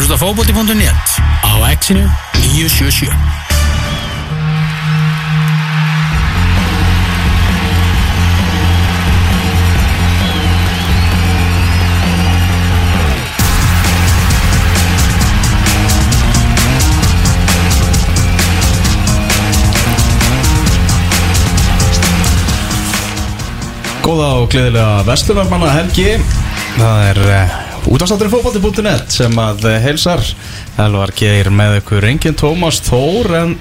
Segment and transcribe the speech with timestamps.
[0.00, 2.08] að hlusta fókbóti.net á exinu
[2.40, 3.12] 977
[24.00, 26.14] Góða og gleðilega vestlunarmanna helgi
[26.78, 30.22] Það er uh, útastáttur fókbalti.net sem að uh, heilsar.
[30.80, 33.54] Elvar Geir með ykkur engin Tómas Þór en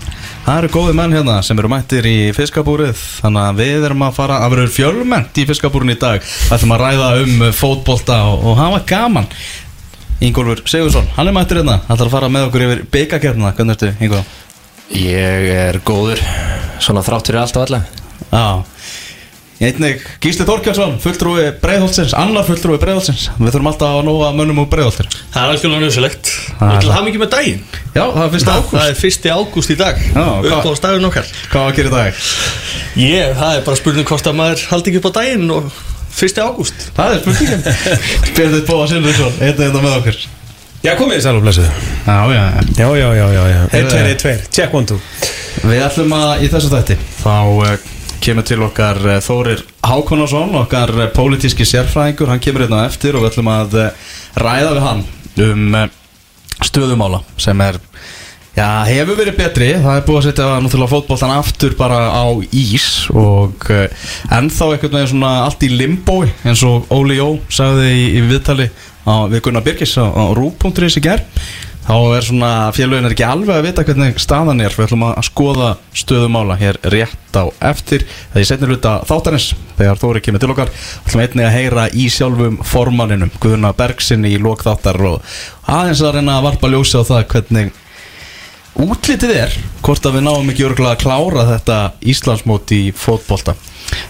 [0.46, 2.98] það eru góði menn hérna sem eru mættir í fiskabúrið.
[3.24, 6.24] Þannig að við erum að fara að vera fjölmennt í fiskabúrin í dag.
[6.24, 9.30] Það ætlum að ræða um fótbolta og, og hafa gaman.
[10.20, 11.80] Ingólfur Sigursson, hann er mættir hérna.
[11.86, 14.36] Það ætlar að fara með okkur yfir byggakefna Hvernig ertu, Ingólfur?
[14.90, 16.20] Ég er góður
[16.82, 17.84] Svona þrátt fyrir allt og alla.
[18.34, 18.79] Já
[19.60, 23.26] Einnig Gísli Þorkjarsson, fulltrúi Breiðholtsins, annar fulltrúi Breiðholtsins.
[23.42, 26.80] Við þurfum alltaf að nóga mönnum úr Breiðholtir Það er algjörlega nöðsilegt Það er Við
[26.86, 27.60] til það mikið með daginn.
[27.92, 28.80] Já, það er fyrsta Það ágúst.
[28.86, 30.00] er fyrsti ágúst í dag?
[30.16, 31.28] Upp á stafun okkar.
[31.52, 32.24] Hvað var að gera í dag?
[33.04, 35.70] Ég, það er bara spurning hvort að maður haldi ekki upp á daginn og
[36.20, 36.88] fyrsti ágúst.
[36.96, 37.64] Það er spurningin.
[38.40, 40.22] Björður Bóa Sinriðsson, einnig þetta með okkur.
[40.80, 41.70] Já, komið þið sæl og blessuð.
[42.08, 42.66] Já, já, já.
[42.80, 43.62] Já, já, já, já, já.
[43.76, 43.96] Heyrðu.
[44.00, 45.00] 1, 2, 1, 2, check one, two.
[45.68, 51.08] Við ætlum að í þessu þætti Þá kemur til okkar uh, Þórir Hákonarsson Okkar uh,
[51.14, 52.32] pólitíski sérfræðingur.
[52.32, 55.08] Hann kemur hérna eftir og við ætlum að uh, ræða við hann
[55.40, 55.76] Um
[56.66, 57.78] stöðumála Sem er
[58.58, 62.88] Já, hefur verið betri, það er búið að setja náttúrulega fótboltan aftur bara á ís
[63.14, 63.86] og uh,
[64.36, 68.68] ennþá einhvern veginn svona allt í limbói eins og Óli Jó sagði í, í viðtali
[69.06, 71.24] á, við Gunnar Birgis á, á rú.is í ger
[71.90, 74.74] þá er svona félögin er ekki alveg að vita hvernig staðan er.
[74.76, 79.48] Við ætlum að skoða stöðumála hér rétt á eftir það er setnir hluta þáttanins
[79.80, 80.74] þegar Þóri kemur til okkar.
[81.08, 86.38] Ætlum einnig að heyra í sjálfum formanninum Guðuna Bergsinni í lokþáttar og aðeins að reyna
[86.38, 87.74] að varpa ljósi á það hvernig
[88.80, 91.78] útlitið er hvort að við náum ekki örgulega að klára þetta
[92.14, 93.56] Íslandsmót í fótbolta.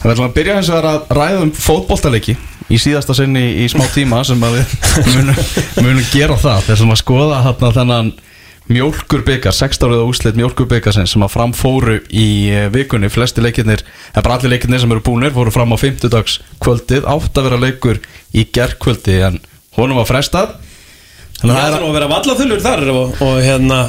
[0.04, 2.36] Við ætlum að byrja eins og að ræða um fótboltaleiki
[2.70, 4.74] í síðasta sinni í smá tíma sem að við
[5.16, 5.44] munum,
[5.82, 6.66] munum gera það.
[6.70, 8.12] Þessum að skoða hérna þennan
[8.70, 13.82] mjólkurbyggar, 16 áriða úslit mjólkurbyggarsins sem að framfóru í eh, vikunni, flesti leikirnir,
[14.14, 17.48] eða bara allir leikirnir sem eru búnir, fóru fram á 50 dags kvöldið, átt að
[17.50, 18.02] vera leikur
[18.38, 19.40] í gerðkvöldi en
[19.80, 20.54] honum var frestað
[21.40, 23.82] Það er að vera vallaþullur þar og, og hérna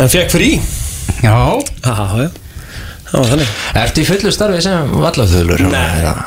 [0.00, 0.52] En fekk frí.
[1.22, 1.34] Já,
[1.84, 1.94] Já,
[2.24, 2.30] já.
[3.10, 3.48] Það var þannig.
[3.80, 5.62] Ertu í fullu starfi sem vallafðulur?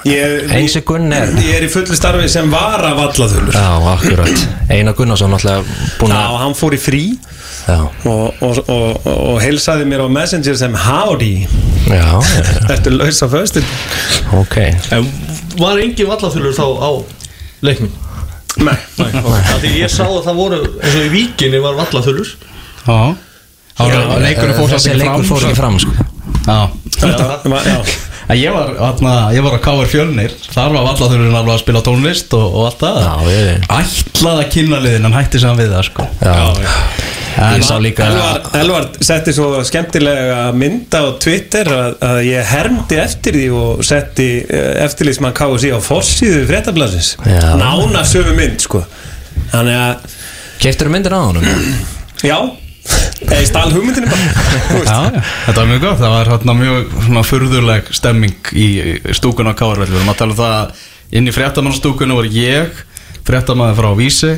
[0.09, 4.41] ég, Einsi Gunn er Ég er í fullu starfi sem var að vallaþullur Já, akkurat.
[4.67, 5.69] Einar Gunnarsson alltaf
[6.01, 7.01] búin Já, að hann fór í frí
[7.63, 11.31] Já, og, og, og, og heilsaði mér á Messenger sem Howdy.
[11.87, 12.43] Já, já,
[12.75, 13.69] Ertu laus á föstin?
[14.35, 14.57] ok.
[14.91, 15.07] En
[15.61, 16.91] var engin vallaþulur þá á
[17.63, 17.95] leiknum?
[18.61, 18.75] Nei.
[18.97, 22.97] Það því ég sá að það voru eins og í víkinni var vallaþulur já.
[23.73, 25.93] Það var leikurinn fór Þessi leikur fram fór ekki fram sko.
[26.43, 26.57] Já.
[27.01, 27.13] Já,
[27.65, 27.77] já.
[28.23, 28.69] En ég var,
[29.33, 29.87] ég var á K.R.
[29.91, 30.35] Fjölnir.
[30.53, 32.99] Þar var vallaþurinn alveg að spila tónlist og, og allt það.
[33.03, 36.07] Já, Ætlaði að kynna liðin en hætti sem við það sko.
[36.21, 36.92] Já, líka
[38.05, 43.83] Elvar, Elvar setti svo skemmtilega mynda á Twitter að, að ég hermdi eftir því og
[43.87, 47.15] setti eh, eftirlýsmann KSI á forsíðu fréttablasins
[47.59, 48.83] nána sömu mynd sko.
[49.53, 50.19] Þannig að,
[50.63, 51.47] Keftur myndir á honum?
[52.23, 52.37] já.
[53.23, 54.31] Eða stál hugmyndinni bara
[54.67, 54.79] þú.
[54.83, 58.65] Já, þetta var mjög gott, það var hérna mjög svona furðuleg stemming í
[59.15, 60.81] stúkun á Káarvelli, við erum að tala um það að
[61.19, 62.81] inn í fréttamannstúkunni var ég
[63.23, 64.33] fréttamann frá Vísi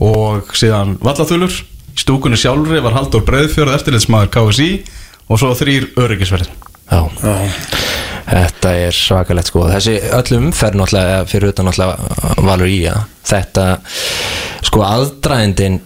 [0.00, 1.52] og síðan Vallathulur
[2.00, 4.70] stúkunni sjálfri var Haldur Breiðfjörð eftirlitsmaður KSI
[5.30, 7.06] og svo þrýr öryggisverðin Já.
[8.30, 9.62] Þetta er svakalegt sko.
[9.70, 13.64] Þessi öllum fer náttúrulega fyrir utan náttúrulega valur í að þetta
[14.66, 15.78] sko aðdraðindin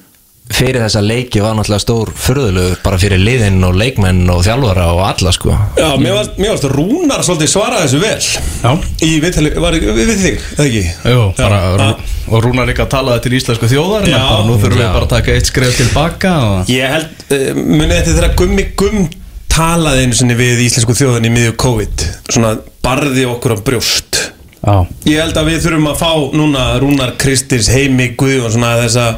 [0.53, 5.01] fyrir þessa leiki var náttúrulega stór furðulegu bara fyrir liðin og leikmenn og þjálfara og
[5.07, 5.55] alla sko.
[5.79, 8.19] Já, mér varst, mér varst Rúnar svolítið svara þessu vel.
[8.61, 8.75] Já,
[9.07, 10.85] í viðtali, var við, við þig, eða ekki?
[11.15, 11.89] Jú, bara,
[12.29, 14.19] og Rúnar líka talaði til íslensku þjóðar Já.
[14.21, 16.73] bara nú þurfum við bara að taka eitt skref tilbaka og...
[16.75, 19.09] Ég held, uh, munið þetta þegar Gummi Gumm
[19.55, 24.21] talaði einu sinni við íslensku þjóðan í miðju COVID svona barði okkur á brjóst.
[24.65, 29.09] Já, Ég held að við þurfum að fá núna Rúnar Kristins, Heimi Guðjón svona þessa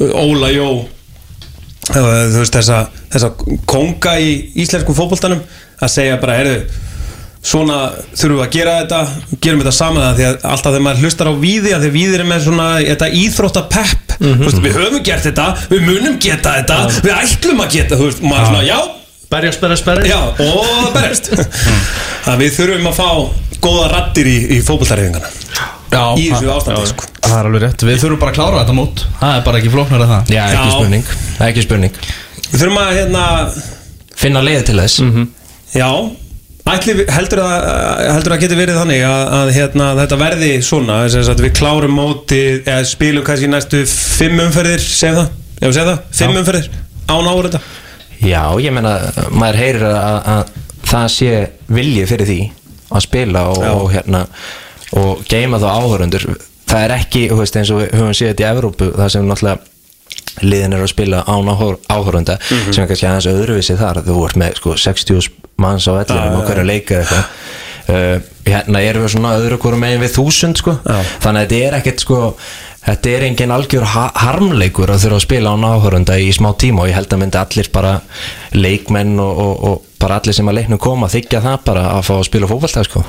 [0.00, 0.68] Óla Jó.
[1.84, 2.80] Þú veist þessa,
[3.12, 3.30] þessa
[3.68, 4.32] konga í
[4.64, 5.42] íslensku fótboltanum
[5.84, 6.82] að segja bara, heyrðu
[7.44, 7.78] svona
[8.16, 9.00] þurfum við að gera þetta
[9.44, 12.22] gerum þetta saman það því að alltaf þegar maður hlustar á víði að því víðir
[12.24, 16.78] er með svona þetta íþrótta pepp, veist, við höfum gert þetta við munum geta þetta,
[17.04, 18.78] við ætlum að geta þú veist, maður svona, já.
[19.34, 20.08] Berjast, berjast, berjast.
[20.08, 21.30] Já, og berjast.
[22.30, 23.08] Að Við þurfum að fá
[23.64, 25.43] góða rattir í, í fótboltareyfingana Já,
[25.94, 27.08] í þessu það- ástandi sko.
[27.24, 29.04] Það er alveg rétt, við þurfum bara að klára þetta mót.
[29.20, 30.34] Það er bara ekki flóknar að það.
[30.34, 30.74] Já, ekki Já.
[30.74, 31.04] spurning.
[31.48, 31.96] Ekki spurning.
[32.50, 33.24] Við þurfum að hérna
[34.14, 35.00] Finna leiði til þess.
[35.74, 35.88] Já,
[36.70, 37.54] ætli, við- heldur að
[38.14, 40.98] heldur að geti verið þannig að, að hérna, þetta verði svona?
[41.08, 45.90] Þess að við klárum móti eða spilum kannski næstu fimm umferðir segum það, já segum
[45.90, 46.68] það, fimm umferðir
[47.08, 47.60] án áður þetta
[48.24, 48.94] Já, ég meina,
[49.34, 50.44] maður heyrir að, að
[50.88, 51.32] það sé
[51.68, 52.38] vilji fyrir því
[52.94, 54.22] að spila og, og hérna
[55.00, 56.26] og geima þá áhörundur
[56.70, 59.28] það er ekki, þú veist, eins og við höfum séð þetta í Evrópu, það sem
[59.28, 59.58] náttúrulega
[60.44, 62.72] liðin eru að spila án áhörunda Mhm.
[62.72, 65.28] sem er kannski aðeins öðruvísi þar þú ert með sko 60
[65.62, 67.24] manns á ellirum og hverju leika eitthvað
[67.94, 70.98] uh, hérna erum við svona öðru hverju megin við þúsund sko, Já.
[71.22, 72.18] þannig að þetta er ekkert sko
[72.84, 76.82] þetta er engin algjör ha harmleikur að þurfa að spila án áhörunda í smá tíma
[76.84, 77.94] og ég held að myndi allir bara
[78.52, 82.12] leikmenn og, og, og bara allir sem að leiknum koma þykja það bara að fá
[82.18, 83.02] að spila fótballtag sko.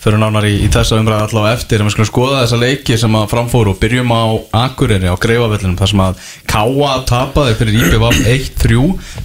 [0.00, 1.82] Fyrir nánar í, í þessa umræða allavega eftir.
[1.82, 4.24] En við skulum skoða þessa leiki sem að framfóru og byrjum á
[4.62, 8.80] Akureyri á Greifavellinum þar sem að Káa tapaði fyrir IBVF 1-3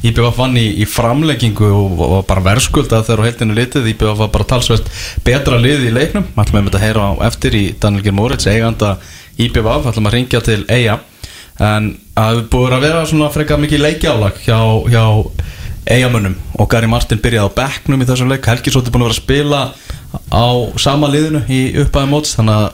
[0.09, 3.89] IBVF vann í, í framleggingu og og var bara verðskuldað þegar á heildinu litið.
[3.93, 4.91] IBVF var bara talsvert
[5.23, 6.27] betra lið í leiknum.
[6.35, 8.97] Ætlum við að heyra á eftir í Daniel Geir Moritz eiganda
[9.39, 10.99] IBVF, ætlum að ringja til Eija
[11.61, 14.57] en það hefur búið að vera svona frekar mikið leikjálag hjá,
[14.89, 15.03] hjá
[15.89, 18.47] eigamönnum og Gary Martin byrjaði á bekknum í þessum leik.
[18.47, 19.61] Helgi Sótti búin að vera að spila
[20.29, 20.45] á
[20.81, 22.67] sama liðinu í uppæði móts þannig að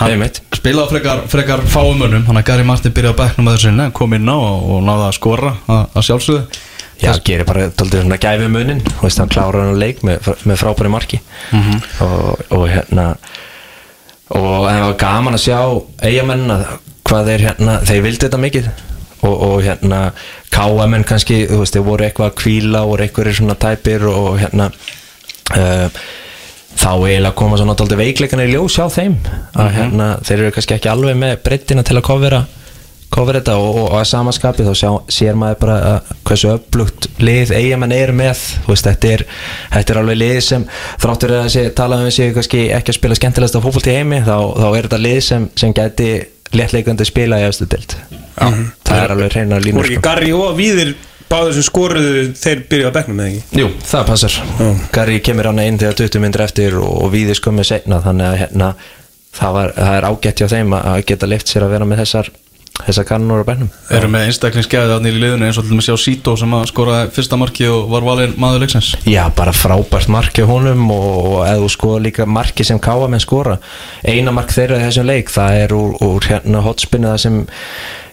[0.00, 0.26] hann
[0.56, 4.18] spilaði á frekar, frekar fáumönnum þannig að Gary Martin byrjaði á bekknum að þessu kom
[4.18, 6.60] inn á og, og náði að skora að, að sjálfsögðu.
[7.02, 10.60] Já, gerir bara tóltið svona gæfi munin og veist, hann klárar hann leik með, með
[10.60, 11.18] frábæri marki.
[12.04, 13.08] Og, og hérna
[14.32, 15.58] og það var gaman að sjá
[16.06, 16.58] eigamennina
[17.08, 18.68] hvað þeir hérna, þeir vildi þetta mikið
[19.22, 20.00] og, og hérna
[20.52, 24.70] káamenn kannski, þú veist, þeir voru eitthvað að kvíla og eitthvað svona tæpir og hérna
[25.56, 26.02] uh,
[26.72, 29.20] þá eiginlega koma svo náttúrulega veikleikana í ljós hjá þeim.
[29.52, 32.42] Að hérna, þeir eru kannski ekki alveg með breyttina til að kofera
[33.12, 37.08] kofera þetta og, og, og að samaskapi þá sjá, sér maður bara að hversu upplugt
[37.20, 38.46] lið eigamenn eru með.
[38.64, 39.24] Þú veist, þetta er,
[39.74, 40.66] þetta er alveg lið sem
[41.04, 44.36] þráttur að sé, tala um þessi ekki að spila skemmtilegast á fótbolt í heimi þá,
[44.56, 46.10] þá er þetta lið sem, sem gæti
[46.56, 47.96] léttleikandi spila í efstu dild
[48.36, 50.04] það er alveg reyna voru línur ekki sko.
[50.08, 50.94] Garri og Víðir
[51.32, 53.62] báður sem skoruðu þeir byrjuðu á bekknum eða ekki?
[53.62, 54.38] Jú, það passar.
[54.92, 58.38] Garri kemur hann inn þegar 20 myndir eftir og, og við skömmið seinna þannig að
[58.42, 58.70] hérna,
[59.32, 62.32] það, var, það er ágætt hjá þeim að geta leift sér að vera með þessar
[62.72, 65.96] þessar kannur á bænum Erum með einstaklingsgæði þarna í liðinu eins og til dæmis sjá
[66.00, 68.92] Sító sem að skoraði fyrsta marki og var valinn maður leiksins.
[69.04, 73.22] Já, bara frábært mark hjá honum og, og eða þú skoða líka marki sem káamenn
[73.22, 73.58] skora
[74.08, 77.42] eina mark þeirra í þessum leik það er úr, úr hérna hotspinna sem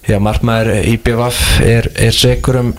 [0.10, 2.72] já, markmaður IBVF er, er segur um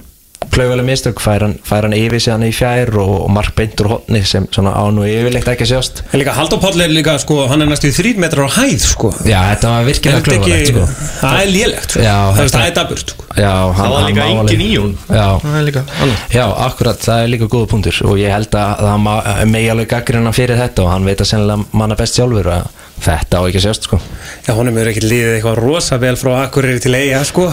[0.51, 3.91] klauvalega mistök, fær hann, fær hann yfir hann í fjær og, og mark beint úr
[3.93, 6.03] hotni sem svona án og yfirleitt ekki sjást.
[6.11, 9.13] En líka Halldór Páll er líka, sko, hann er næstu þrýr metrar á hæð, sko.
[9.29, 10.87] Já, þetta var Er virkilega klauvalegt sko.
[11.21, 12.03] Það er lélegt, sko.
[12.03, 13.29] Já, Það er- er daburt, sko.
[13.37, 17.33] Já, hann, Það var líka engin í hún Já, er annað Já, akkurat, það er
[17.37, 21.07] líka góða punktur og ég held að það megi alveg gaggrina fyrir þetta og hann
[21.07, 24.01] veit að sennilega manna best sjálfur að þetta á ekki að sjást sko.
[24.47, 27.49] Já, honum er ekki liðið eitthvað rosa vel frá Akureyri til eiga, sko.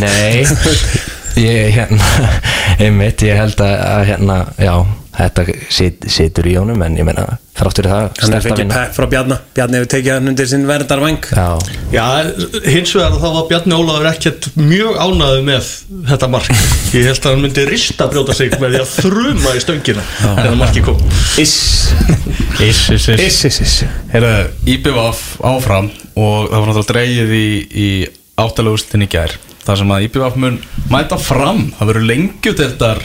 [0.00, 0.44] Nei,
[1.38, 2.30] ég hérna
[2.84, 4.74] einmitt, ég held að, að hérna, já,
[5.18, 7.26] þetta sit, situr í honum en ég meina,
[7.58, 9.38] þráttur það Hann er fengið pepp frá Bjarna.
[9.56, 11.28] Bjarni hefur tekið hann undir sinn verndarvæng.
[11.34, 11.48] Já,
[11.92, 12.04] Já,
[12.68, 15.70] hins vegar þá var Bjarni Ólafur ekkert mjög ánæðu með
[16.12, 16.52] þetta mark.
[16.94, 20.56] Ég held að hann myndi rista brjóta sig með því að þruma í stöngina þegar
[20.62, 21.02] marki kom.
[21.42, 21.56] Iss.
[22.64, 23.76] Iss, iss, Iss, iss, iss
[24.12, 24.32] Heyrðu,
[24.74, 27.88] IBVF áfram og það var náttúrulega dreigið í, í
[28.38, 29.34] áttalagustin í gær.
[29.66, 30.58] Þar sem að IBVF mun
[30.90, 31.66] mæta fram.
[31.78, 33.02] Það verður lengjudeldar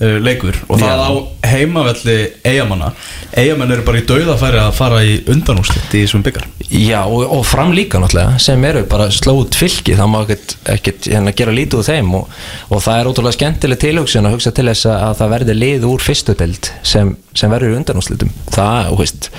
[0.00, 1.10] uh, leikur og það á
[1.50, 2.92] heimavelli eigamanna
[3.36, 7.44] eigamenn eru bara í dauðafæri að fara í undanúslit í þessum byggar já og, og
[7.46, 11.82] fram líka náttúrulega sem eru bara slót fylki það má ekkert, ekkert hérna, gera lítið
[11.82, 15.20] úr þeim og, og það er ótrúlega skemmtileg tilhugsun að hugsa til þess að, að
[15.20, 19.30] það verði lið úr fyrstu deild sem, sem verður í undanúslitum það, þú veist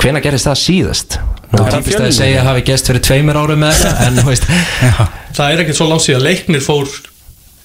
[0.00, 1.18] hvena gerist það síðast?
[1.52, 4.48] Nú er típist að segja að hafi gest fyrir tveimur árum með þetta en veist.
[5.36, 6.90] Það er ekkert svo langt síðan leiknir fór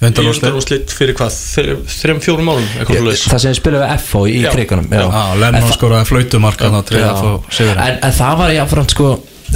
[0.01, 4.49] undanúrslit fyrir hvað, þre- þrem, fjórum árum það sem spilum við FO í Já.
[4.55, 5.03] krigunum Já,
[5.41, 7.83] Lennon skoraði flautumark þannig að treyða að fá sigurinn.
[7.85, 9.11] En, en það var jáfnframt sko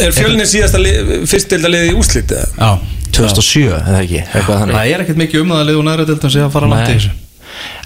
[0.06, 2.48] Er fjölnir síðasta lið, fyrstdelda liðið í úslit eða?
[2.60, 2.72] Já,
[3.16, 4.22] 2007 eða ekki?
[4.26, 4.76] Eitthvað þannig.
[4.76, 7.14] Það er ekkert mikið um það að liðu næra deildum sem fara langt í þessu.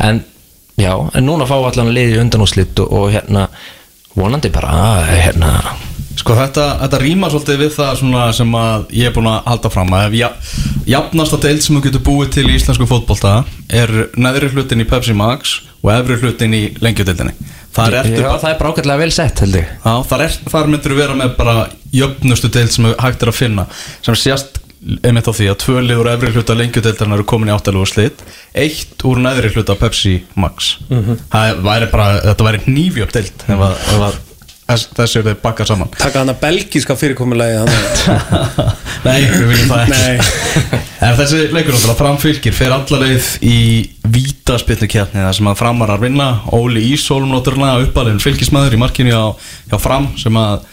[0.07, 0.21] En
[0.81, 3.45] já, en núna fá allan liði undanúslit og, og hérna
[4.17, 5.51] vonandi bara að hérna
[6.19, 9.71] Sko þetta, þetta rýmar svolítið við það svona sem að ég er búin að halda
[9.71, 10.29] fram að ef ja,
[10.89, 13.37] jafnasta deild sem þú getur búið til í íslensku fótbolta
[13.71, 16.63] er neðri hlutin í Pepsi Max og efri hlutin í
[18.03, 19.67] bara það er bara ágætlega vel sett held ég.
[19.83, 21.57] Já, þar, er, þar myndir við vera með bara
[21.95, 23.67] jöfnustu deild sem hægt er að finna
[24.05, 24.59] sem sést
[25.03, 28.21] einmitt á því að tvö lið úr efri hluta lengjudeildarinn eru komin í áttalegu slit
[28.57, 30.77] eitt úr neðri hluta Pepsi Max.
[31.31, 34.19] Það væri bara, þetta væri nýfjöp deild ef, að,
[34.69, 35.89] þessu eru bakkar saman.
[35.97, 37.69] Taka hann að belgíska fyrirkomulagi hann
[39.07, 39.99] Nei, við viljum það ekki.
[40.03, 40.79] Nei.
[40.99, 43.59] En þessi leikur náttúrulega framfylgir fer alla leið í
[44.11, 46.27] vítaspilnu kjarni þar sem að framarar vinna.
[46.51, 49.31] Óli Ísólm náttúrulega uppalinn fylgismæður í markinu á,
[49.71, 50.67] hjá fram sem að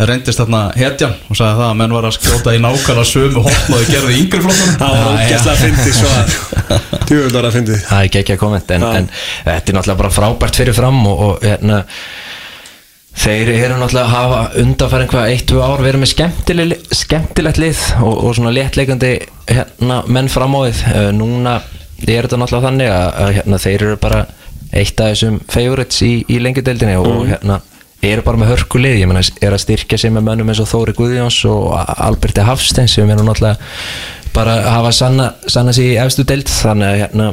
[0.00, 3.74] reyndist þarna hetjan og sagði það að menn var að skjóta í nákvæmlega sömu hotn
[3.76, 4.78] og þau gerði yngri flokkunum.
[4.80, 6.80] Það var ógæslega að fyndi svo
[7.10, 10.00] Djúvel var að fyndi Það er ekki ekki að komment en, en þetta er náttúrulega
[10.02, 11.82] bara frábært fyrir fram og, og hérna
[13.18, 17.80] þeir eru náttúrulega að hafa undanfæri einhvað eitt, tvö ár verið með skemmtileg, skemmtilegt lið
[18.00, 19.10] og, og svona léttleikandi
[19.50, 21.56] hérna, menn fram á þið uh, núna
[22.00, 24.22] er þetta náttúrulega þannig að, að hérna, þeir eru bara
[24.70, 27.58] eitt af þessum favorites í, í lengjudeldinni og hérna
[28.06, 30.70] eru bara með hörku lið, ég meina er að styrkja sig með mönnum eins og
[30.70, 33.58] Þóri Guðjóns og Alberti Hafstein sem eru náttúrulega
[34.32, 36.48] bara að hafa sanna, sanna sig í efstu deild.
[36.48, 37.30] Þannig að hérna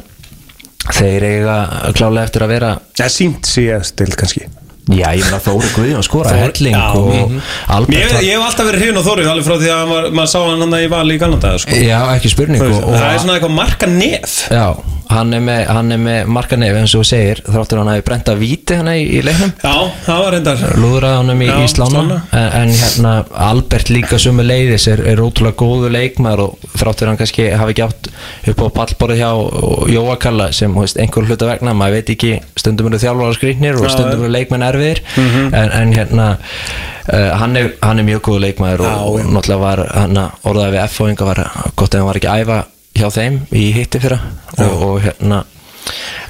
[0.98, 1.58] þeir eiga
[1.96, 4.48] klálega eftir að vera Það sínt síðast til kannski
[4.88, 7.40] já, ég meina Þóri Guðjón skora helling og mhm.
[7.76, 10.12] Albert Ég, var- ég hef alltaf verið hrifin á Þórið alveg frá því að maður,
[10.20, 11.72] maður sá hann hann í vali í Kanada sko.
[11.76, 14.38] já, ekki spurning og, og, Það er svona eitthvað marka nef.
[14.52, 14.66] Já,
[15.12, 18.32] hann er með, hann er með marka nef eins og segir, þráttur hann hafi brent
[18.32, 19.52] að víti hann í, í leiknum.
[19.64, 19.76] Já,
[20.08, 20.64] það var reyndar.
[20.82, 22.02] Lúðraði honum í, Já, í slána.
[22.32, 23.14] En, en hérna
[23.48, 27.86] Albert líka sumu leiðis er, er ótrúlega góðu leikmaður og þráttur hann kannski hafi ekki
[27.88, 28.04] átt
[28.54, 29.32] upp á pallborðið hjá
[29.98, 33.34] Jóa Kalla sem einhver hluta vegna, maður veit ekki stundum eru þjálfara
[34.78, 38.08] skrýtnir og Já, stundum eru leikmenn erfiðir en, en hérna uh, hann, er, hann er
[38.08, 41.44] mjög góðu leikmaður og, og náttúrulega var hann orðaði við F og yngar var
[41.76, 42.60] gott ef hann var ekki æfa
[42.98, 44.18] hjá þeim í hitti fyrra.
[44.58, 45.44] Og, og hérna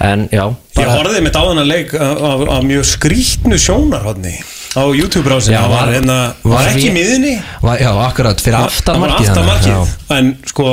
[0.07, 0.43] en já,
[0.77, 4.35] Ég horfði mitt á hann að leik af, af, af mjög skrítnu sjónarhóðni
[4.77, 7.31] á YouTube-rásin Já, Það var, var- hérna, var, var ekki miðinni
[7.63, 9.79] var, já, akkurat fyrir aftan Það var markið aftan þannig, já.
[9.79, 10.67] markið En sko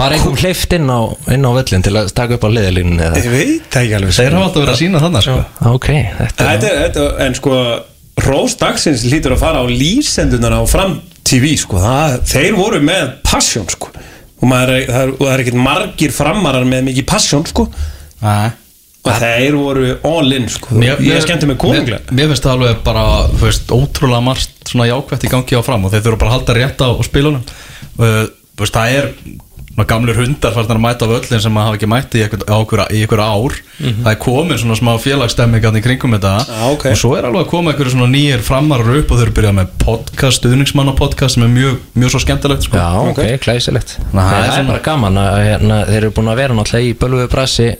[0.00, 1.00] Bara einhvern hleyft inn á,
[1.36, 4.36] inn á völlin til að taka upp á liðalínu eða Ég veit ekki alveg Þeir
[4.38, 5.36] hafa alltaf verið að sína þannig sko.
[5.74, 5.88] Ok,
[6.22, 7.60] þetta Þetta er, þetta, en sko
[8.20, 10.98] Rós dagsins lítur að fara á lýsendunar á fram
[11.30, 11.78] TV sko.
[11.80, 13.88] það, þeir voru með passion sko.
[14.40, 17.68] og, maður, er- það er, er ekkert margir framarar með mikið passion sko.
[18.22, 18.50] Nei
[19.00, 20.74] og þeir voru all in sko.
[20.76, 22.02] Mér- ég skemmti mig konunglega.
[22.10, 23.04] Mér, mér finnst það alveg bara,
[23.40, 26.56] veist, ótrúlega margt svona jákvætt í gangi á fram og þeir þurfa bara að halda
[26.58, 27.44] rétt á, spilunum.
[27.96, 28.26] Uh,
[28.60, 29.08] það er
[29.80, 32.42] svona gamlir hundar farnar að mæta á völlin sem að hafa ekki mætti í einhver,
[32.44, 36.50] á einhver, í einhver ár Það er komin svona smá félagsstemming í kringum þetta Mhm.
[36.50, 36.84] Já, ok.
[36.90, 39.56] og svo er alveg að koma einhverju svona nýjir framarar upp og þeir eru byrjað
[39.56, 42.76] með podcast, stuðningsmanna podcast sem er mjög, mjög svo skemmtilegt sko.
[42.76, 46.28] Já, ok, klæsilegt Ná, það Það er er bara gaman að hérna, þeir eru búin
[46.32, 47.76] að vera náttúrulega í bölvuðu brasi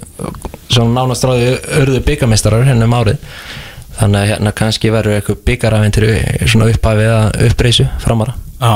[0.71, 3.19] svona nánast ráði örðu byggameistarar hérna um árið
[4.01, 8.73] þannig að hérna kannski verður eitthvað byggarafentir svona upphafið að uppreysu framara Já,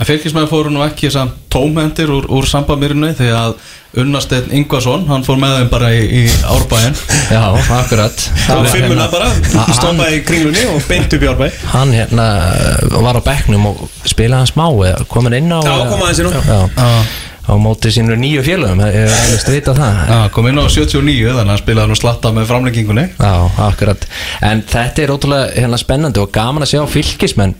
[0.00, 1.10] en fylgismæður fóru nú ekki
[1.52, 3.52] tómhendir úr, úr sambamýrinu því að
[3.98, 6.96] Unnasteinn Ingvason, hann fór með þeim bara í, í árbæinn.
[7.30, 7.40] Já,
[7.78, 8.24] akkurat.
[8.52, 9.30] Og fimmuna hérna- bara,
[9.78, 11.48] stoppaði í kringlunni og beint upp í árbæ.
[11.72, 12.26] Hann hérna
[13.06, 16.20] var á bekknum og spilaði hann smá eða komin inn á Já, eða- kom aðeins
[16.20, 16.90] inn á.
[17.48, 20.00] Á móti sínu nýju félögum ég er alveg að vita það.
[20.12, 23.06] Já, kom inn á 79 þannig að spilaði nú slatta með framlengingunni.
[23.16, 23.32] Já,
[23.68, 24.08] akkurat.
[24.44, 27.56] En þetta er ótrúlega hérna spennandi og gaman að sjá fylgismenn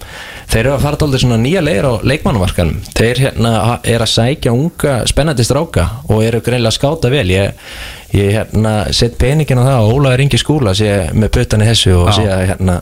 [0.49, 3.51] Þeir eru að fara dálítið svona nýja leir á leikmannumarkanum Þeir hérna
[3.85, 7.27] er að sækja unga spennandi stráka og eru greinlega að skáta vel.
[7.29, 7.75] Ég,
[8.17, 11.93] ég hérna sett peningin á það og Ólaður Ingi skúla sé með puttan í þessu
[11.99, 12.77] og sé að hérna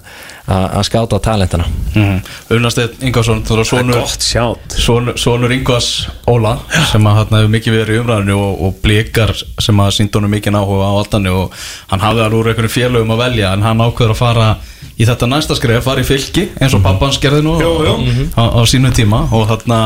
[0.47, 2.19] að skáta á talentana mm.
[2.55, 5.89] Unnasteinn Ingvason, þú er sonur, sonur Ingvas
[6.31, 6.53] Óla
[6.93, 10.31] sem að hann hefur mikið verið í umræðinu og, og blikar sem að sínd honum
[10.37, 11.57] mikið áhuga á aldanni og
[11.91, 14.49] hann hafði alveg úr einhverjum félögum að velja en hann ákveður að fara
[14.95, 17.97] í þetta næsta skref, fara í fylki eins og pappans gerði nú Jú, jú.
[18.39, 19.81] á, á, á sínu tíma og þarna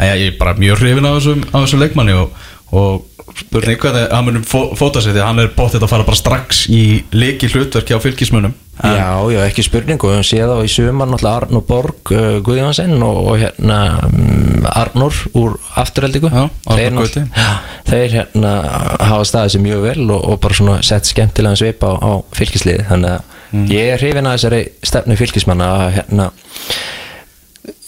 [0.00, 2.34] ja, ég er bara mjög hrifin af þessum, af þessum leikmanni og,
[2.74, 3.06] og
[3.40, 6.64] spurning hvernig hann munum fó, fóta sig því hann er bóttið að fara bara strax
[6.72, 6.82] í
[7.14, 11.64] leiki hlutverki á fylkismunum Já, já, ekki spurningu, við höfum séð á í náttúrulega Arnur
[11.68, 16.96] Borg uh, Guðjónsson og, og hérna um, Arnur úr afturheldingu þeir,
[17.90, 18.54] þeir hérna
[19.04, 22.88] hafa staðið sér mjög vel og, og bara svona sett skemmtilegan svip á, á fylkisliði
[22.88, 23.66] þannig að Mm.
[23.66, 26.26] ég er hrifin að þessari stefnu fylkismanna að hérna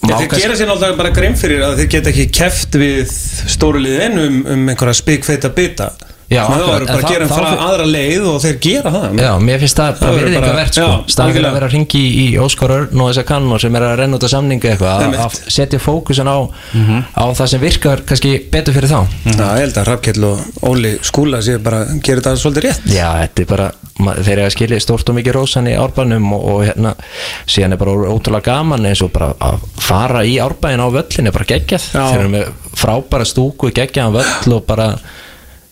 [0.02, 3.12] má Þeir gera sér náttúrulega bara grein fyrir að þeir geta ekki keft við
[3.56, 5.92] stóru liðin um, um einhverja spikfeita bita.
[6.32, 9.32] Já, það voru bara að gera frá þá- aðra leið og þeir gera það Já,
[9.44, 10.86] mér finnst það Það bara verður virðinga bara- verðt sko.
[11.22, 11.50] Algjörlega.
[11.50, 14.24] að vera að ringi í Óskar Örn og þessa kannur sem er að renna út
[14.24, 16.38] af samningu eitthvað að- setja fókusin á,
[16.72, 17.04] Mhm.
[17.12, 19.00] á það sem virkar kannski betur fyrir þá.
[19.28, 20.40] Já, ég held að Hrafkell og
[20.72, 22.80] Óli skúla sér bara að gera þetta svolítið rétt.
[22.88, 26.44] Já, þetta er bara, þeir eru að skilja stórt og mikið rósan í árbænum og,
[26.52, 26.94] og hérna
[27.44, 31.36] síðan er bara ótrúlega gaman eins og bara að fara í árbæin á völlin er
[31.36, 32.48] bara geggjað, þeir eru með
[32.82, 34.88] frábæra stúku, geggjaðan völl og bara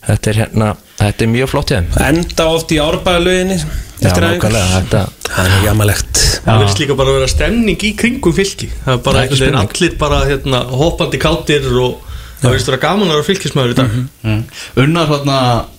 [0.05, 1.89] þetta er hérna, þetta er mjög flott þeim.
[2.09, 3.57] Enda oft í árbæðalöginni
[4.01, 8.71] Já, þetta Það er jamalegt Það verðist líka bara að vera stemning í kringum fylki.
[8.81, 12.07] Það er bara Það er allir bara hérna, hoppandi kátir og
[12.41, 13.97] það verðist vera gaman að vera fylkismæður í dag?
[14.25, 14.41] Mm.
[14.83, 15.37] Unnar hérna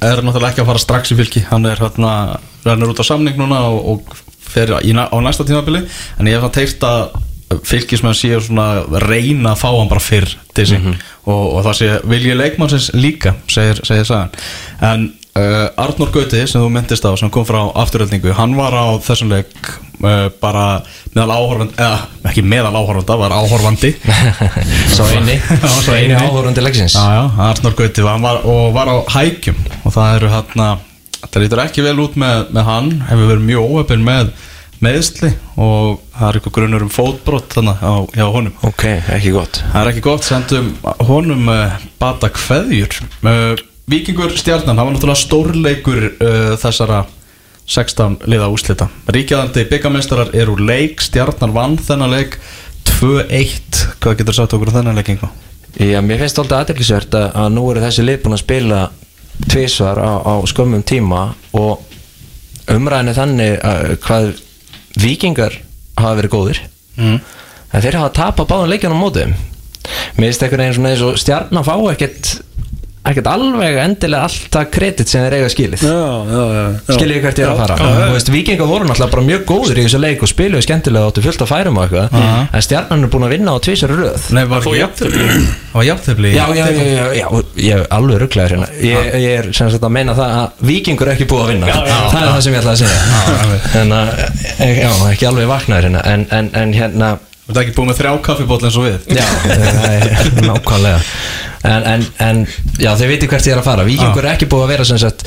[0.09, 1.45] er náttúrulega ekki að fara strax í fylki.
[1.51, 2.13] Hann er hérna,
[2.67, 5.85] rennur út á samning núna og, og fer í, á næsta tímabili.
[6.19, 7.05] En ég hef það teirt að
[7.69, 11.91] fylkismenn séu svona reyna að fá hann bara fyrr til sín og, og það sé
[12.09, 14.33] vilji leikmannsins líka segir, segir sagan.
[14.81, 18.87] En uh, Arnór Gauti sem þú myndist á sem kom frá afturöldingu hann var á
[19.05, 19.53] þessum leik
[20.03, 20.83] uh, bara
[21.15, 23.93] meðal áhorfandi eða ekki meðal áhorfanda, var áhorfandi.
[24.97, 25.37] Svo eini,
[25.83, 26.97] svo eini áhorfandi leiksins.
[26.97, 29.59] Arnór Gauti var, var, og var á hækjum.
[29.83, 30.71] Og það eru hérna
[31.27, 34.33] það lítur ekki vel út með, með hann hefur verið mjög óöfn með
[34.83, 35.29] meðsli
[35.63, 38.55] og það er eitthvað grunnur um fótbrott þannig á, hjá honum.
[38.67, 39.61] Ok, ekki gott.
[39.63, 40.73] Það er ekki gott, sendum
[41.07, 42.99] honum uh, bata kveðjur.
[43.23, 43.55] Uh,
[43.91, 47.03] Víkingur stjarnan, það var náttúrulega stórleikur uh, þessara
[47.67, 52.39] 16 liða úslita Ríkjaðandi byggamestrar eru leik stjarnan vann þennan leik
[52.89, 55.35] 2-1 hvað getur sagt okkur um þennan leik einhvað?
[55.83, 58.81] Já, mér finnst alltaf aðeinsvært að, nú eru þessi lið búin að spila
[59.49, 61.23] tvisvar á, á skömmum tíma
[61.57, 61.83] og
[62.71, 64.29] umræðin er þannig að hvað
[65.03, 65.59] vikingar
[65.99, 66.63] hafa verið góðir
[66.93, 67.23] Mm.
[67.73, 69.31] en þeir hafa tapað báðum leikjanum á móti þeim.
[70.19, 72.43] mér finnst svona eins og stjarnan fá ekkert
[73.13, 75.85] ekkert alveg endilega allt það kredit sem þeir eiga skilið.
[75.87, 76.97] Já, já, já, já.
[76.97, 77.77] skiljið hvert ég er að fara?
[77.79, 80.67] Já, já, Þú veist, vikingar voru náttúrulega bara mjög góðir í þessu leik og spiluðu
[80.67, 82.19] skemmtilega og áttu fullt að færum og eitthvað.
[82.53, 84.29] En stjarnan er búin að vinna á tvísar röð.
[84.37, 84.67] Nei, var
[85.73, 87.27] Það var jafntefli Já, já, já, já, já,
[87.57, 88.69] ég er alveg rugglaður hérna.
[88.85, 91.77] Ég, ég er sem sagt að meina það að vikingur er ekki búið að vinna.
[92.13, 93.61] Það er það sem ég ætla að segja.
[93.81, 94.11] En að,
[94.61, 96.03] já, ekki alveg vaknaður hérna.
[96.13, 99.09] En, en, en hérna, Þú ert ekki búið með þrjá kaffibóll eins og við.
[99.17, 101.01] Já, það er nákvæmlega
[101.63, 102.45] En, en, en
[102.81, 103.87] já, þau viti hvert ég er að fara.
[103.87, 105.27] Vikingur er ekki búið að vera sagt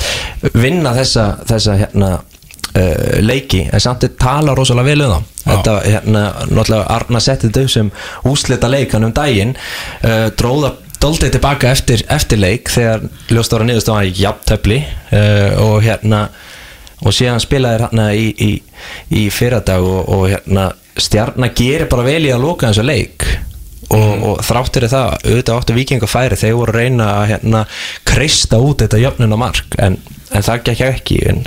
[0.54, 2.16] vinna þessa, þessa hérna
[2.76, 7.48] Uh, leiki, en samt þið tala rosalega vel um það þetta, hérna, náttúrulega Arna setti
[7.48, 7.92] þetta upp sem
[8.28, 13.94] úslita leikan um daginn uh, dróða doldið tilbaka eftir, eftir leik þegar ljóst ára niðurst
[13.94, 16.26] á hann í jafntöfli uh, og hérna
[17.00, 18.52] og síðan spilaði hérna í, í,
[19.22, 20.68] í fyrradag og, og hérna
[21.00, 23.24] stjarnar gerir bara vel í að loka þessu leik
[23.90, 27.66] og, og þráttur er það auðvitað áttu vikinga færi þeir voru reyna að hérna
[28.08, 30.00] kreista út þetta jöfnuna mark en,
[30.32, 31.46] en það gekk ekki en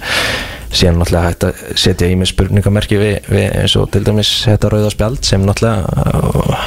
[0.68, 4.68] síðan náttúrulega hægt að setja í mig spurningamerki við, við eins og til dæmis þetta
[4.74, 6.58] rauða spjald sem náttúrulega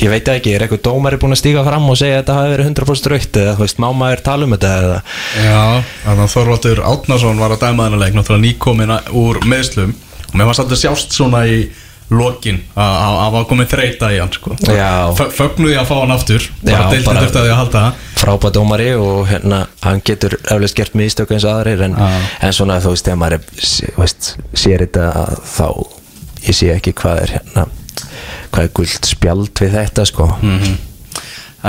[0.00, 2.54] ég veit ekki, er eitthvað dómari búin að stíga fram og segja að þetta hafi
[2.54, 4.96] verið 100% raukt eða þú veist, má maður tala um þetta eða?
[5.44, 5.60] Já,
[6.06, 9.92] þannig að Þorvaldur Átnarsson var að dæma þennan leik Náttúrulega nýkomin að- úr meðslum
[10.30, 11.60] Og mér fannst alltaf sjást svona í
[12.10, 14.56] lokin að var komið þreita í hann sko.
[15.36, 16.46] Fögnuði að fá hann aftur.
[16.64, 17.82] Bara bara- þurfti að því að halda.
[18.20, 22.80] frábæð dómari og hérna hann getur eflust gert mistök eins og aðrir en, en svona
[22.82, 23.40] þú veist, þegar maður
[24.54, 25.06] sér þetta
[25.46, 25.68] þá
[26.48, 27.66] ég sé ekki hvað er hérna
[28.50, 30.28] hvað er guld spjald við þetta sko.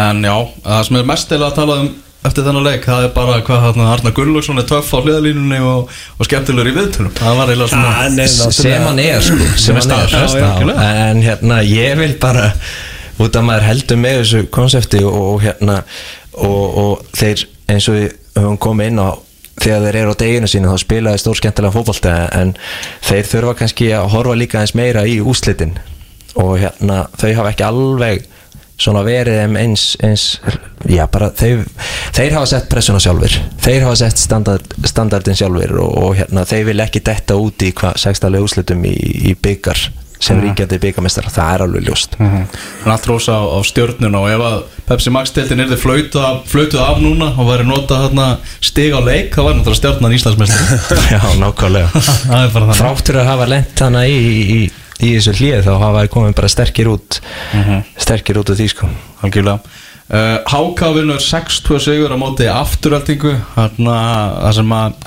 [0.01, 1.89] En já, það sem er mest eða að tala um
[2.27, 2.85] eftir þennan leik.
[2.85, 6.75] Það er bara hvað hann Arna Gunnlaugsson er töff á hliðalínunni og, og skemmtilegur í
[6.77, 7.13] viðtölum.
[7.17, 9.37] Það var eiginlega svona Ah, nei, sem hann er sko.
[9.57, 9.87] Sem hann er.
[9.87, 10.87] staðfest, Já, algjörlega.
[11.09, 12.51] en hérna ég vil bara
[13.21, 15.81] út að maður heldur með þessu konsepti og, og hérna
[16.33, 18.07] og, og þeir eins og við
[18.39, 19.09] höfum komið inn á
[19.61, 22.53] þegar þeir eru á deginu sínu þá spilaði stór skemmtilega fótbolta en
[23.05, 25.75] þeir þurfa kannski að horfa líka eins meira í úslitin
[26.39, 28.23] og hérna þau hafa ekki alveg
[28.81, 30.25] svona verið þeim eins, eins
[30.89, 31.63] já bara þeir,
[32.15, 36.71] þeir hafa sett pressuna sjálfur þeir hafa sett standard, standardin sjálfur og, og hérna þeir
[36.71, 38.95] vil ekki detta út í hvað sextalega úslitum í,
[39.31, 39.89] í byggar
[40.21, 40.43] sem mm.
[40.45, 42.15] ríkjandi byggamestar, það er alveg ljóst.
[42.21, 44.57] Hann allt rosa á, á stjörnuna og ef að
[44.91, 48.27] Pepsi Max deildin er þið flautuð af, flautuð af núna og væri nota þarna
[48.61, 52.03] stig á leik þá væri náttúrulega stjörnan Íslandsmeistar já, nákvæmlega.
[52.29, 52.75] Það þannig.
[52.83, 54.61] Þráttur að hafa lent hana í, í, í,
[55.01, 57.21] í þessu hlið þá hafa þeir komið bara sterkir út.
[57.99, 58.91] Sterkir út af því sko.
[59.25, 59.77] Algjörlega.
[60.11, 63.93] Uh, HK vinnur 6-2 sigur á móti afturöldingu þarna
[64.41, 64.97] það sem að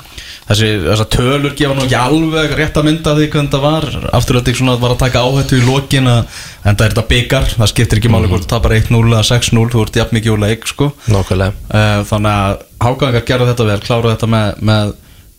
[0.47, 3.87] þessi, þessar tölur gefa nú ekki alveg rétt að mynda því hvernig það var.
[4.17, 7.71] Afturlega svona var að taka áhættu í lokin að, en það er þetta byggar, það
[7.75, 10.69] skiptir ekki máli hvort þú tapar 1-0 eða 6-0, þú ert jafn mikið úr leik
[10.69, 10.91] sko.
[11.05, 11.69] Nákvæmlega.
[11.69, 14.95] Eh, þannig að hágangar gerðu þetta vel, kláruðu þetta með, með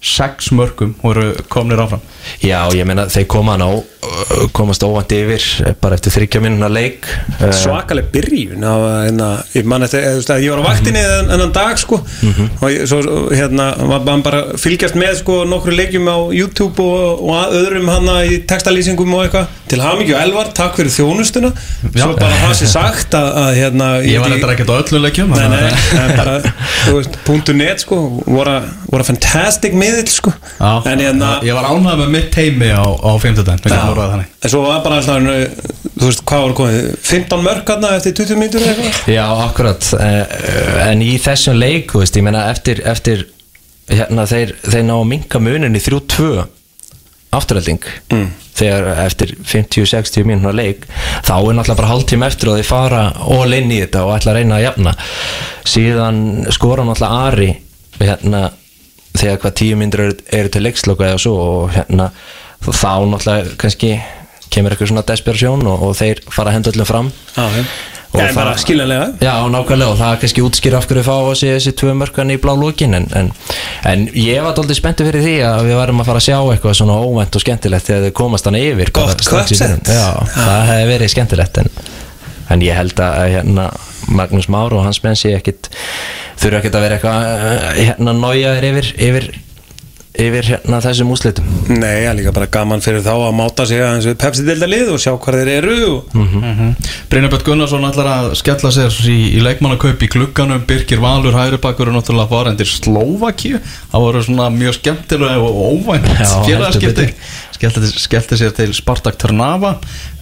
[0.06, 2.00] sex mörgum og eru komnir áfram.
[2.42, 3.70] Já, ég meina þeir koma hann á
[4.54, 9.64] komast óvænt yfir eh, bara eftir þryggja minnuna leik Eh, svakaleg byrjun á, hérna, ég,
[9.68, 11.10] man eftir, að ég var á vaktinni Mhm.
[11.10, 11.96] þennan þennan dag sko,
[12.62, 13.00] og ég, svo,
[13.34, 17.56] hérna, var man bara að fylgjast með sko, nokkru leikjum á YouTube og, og að-
[17.60, 19.46] öðrum hana í textalýsingum og eitthvað.
[19.68, 21.50] Til Hamingju Elvar, takk fyrir þjónustuna.
[21.96, 25.34] Svo bara það sé sagt að, að hérna, Ég var eitthvað ekkert á öllu leikjum
[25.34, 26.36] Nei, nei, að- en bara,
[26.86, 28.56] þú veist, punktu net sko, voru
[28.90, 30.32] voru fantastic miðill sko.
[30.60, 34.12] Já, en hérna Ég var ánægð með mitt heimi á, á 50 við getum orðað
[34.14, 34.32] þannig.
[34.42, 36.90] En svo var bara alltaf, þú veist, hvað voru komið?
[37.10, 39.14] 15 mörg hérna eftir 20 mínútur eða eitthvað?
[39.16, 39.88] Já, akkurat.
[40.00, 40.36] Eh,
[40.86, 43.24] En í þessum leik, þú veist, ég meina eftir, eftir
[43.90, 46.46] hérna, þeir, þeir ná að minka munin í 3-2
[47.36, 47.82] afturhalding
[48.12, 48.26] mm.
[48.56, 50.86] þegar eftir 50-60 mínúna leik
[51.26, 54.32] þá er náttúrulega bara hálftíma eftir og þeir fara all inn í þetta og ætla
[54.32, 54.94] að reyna að jafna.
[55.66, 56.20] Síðan
[56.54, 57.50] skora náttúrulega Ari
[58.00, 58.42] hérna,
[59.20, 62.10] þegar hvað tíu myndir eru, eru til leiksloka eða svo og hérna
[62.66, 63.96] þá náttúrulega kannski
[64.52, 67.66] kemur eitthvað svona desperasjón og, og þeir fara að henda öllum fram Já, já.
[68.16, 69.06] Og en bara skiljanlega.
[69.20, 72.36] Já, nákvæmlega og það kannski útskýr af hverju fá að sé þessi tvö mörkan í
[72.40, 73.28] blá lókin en, en,
[73.90, 76.78] en ég var doldið spenntu fyrir því að við varum að fara að sjá eitthvað
[76.78, 79.20] svona óvænt og skemmtilegt þegar þau komast hann yfir Gott.
[79.90, 81.70] Já, það hefði verið skemmtilegt en,
[82.56, 83.68] en ég held að hérna,
[84.06, 85.70] Magnús Már og hans menn sé ekkit
[86.40, 89.28] þurfa ekkit að vera eitthvað eh, hérna nájaðir yfir, yfir
[90.16, 93.82] yfir hérna þessum úslitum Nei, það er líka bara gaman fyrir þá að máta sig
[93.82, 95.76] aðeins við Pepsi-delta lið og sjá hvað þeir eru.
[95.90, 96.14] Og...
[96.16, 96.70] mm
[97.10, 100.64] Brynjabjörn Gunnarsson ætlar að skella sér í, í leikmannakaup í glugganum.
[100.66, 103.60] Birgir Valur Hæribakur er náttúrulega farendir Slovakíu
[103.92, 107.12] það voru svona mjög skemmtilega og óvænt heldur
[108.06, 109.76] skellti, sér til Spartak Trnava.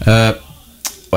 [0.04, 0.32] Uh,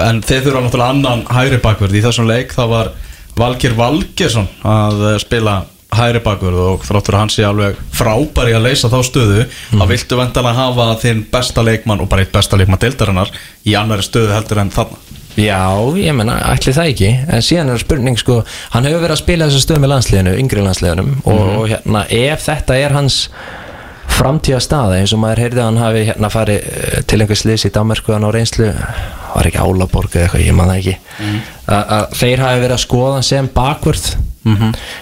[0.03, 2.93] en þeir þurfa náttúrulega annan Hæribakur í þessum leik það var
[3.37, 5.57] Valgir Valgersson að eh, spila
[5.97, 9.45] hæri bakverð og þráttur að hann sé alveg frábæri að leysa þá stöðu.
[9.71, 13.31] Þá viltu vendalega hafa þinn besta leikmann og bara eitt besta leikmann deildarinnar
[13.65, 14.99] í annari stöðu heldur en þarna?
[15.37, 15.69] Já,
[16.01, 17.09] ég menna, ætli það ekki.
[17.29, 18.39] En síðan er spurning, sko
[18.73, 22.47] hann hefur verið að spila þessa stöð með landsliðinu, yngri landsliðinum og, og hérna, ef
[22.47, 23.19] þetta er hans
[24.17, 27.67] framtíða staða eins og maður heyrði að hann hafi hérna farið eh, til einhvers liðs
[27.69, 28.71] í Danmarku hann á reynslu.
[29.35, 30.95] Var ekki Álaborg eða eitthvað, ég man það ekki.
[31.67, 34.09] Að, að þeir hafi verið að skoða sem bakvörð.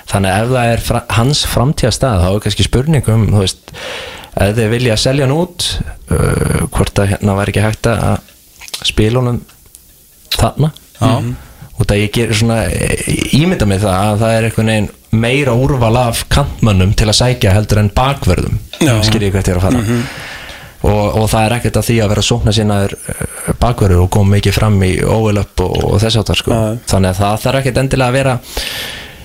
[0.09, 3.75] Þannig að ef það er fra, hans framtíða staða þá er kannski spurningum, veist
[4.35, 5.67] ef þið vilja selja hann út
[6.11, 8.17] uh, hvort að hérna var ekki hægt að
[8.83, 9.43] spila honum
[10.35, 10.71] þarna.
[10.95, 11.11] Já.
[11.75, 12.57] og það ég gerir svona
[13.35, 17.53] ímynda mig það að það er einhvern veginn meira úrval af kantmönnum til að sækja
[17.55, 19.83] heldur en bakverðum skiljið hvert ég er að fara
[20.85, 22.97] og, og það er ekkert að því að vera sókna sinnaður
[23.61, 26.53] bakverður og koma mikið fram í óvel upp og, og þess áttar sko.
[26.53, 26.83] Já.
[26.91, 28.35] þannig að það þarf ekkert endilega að vera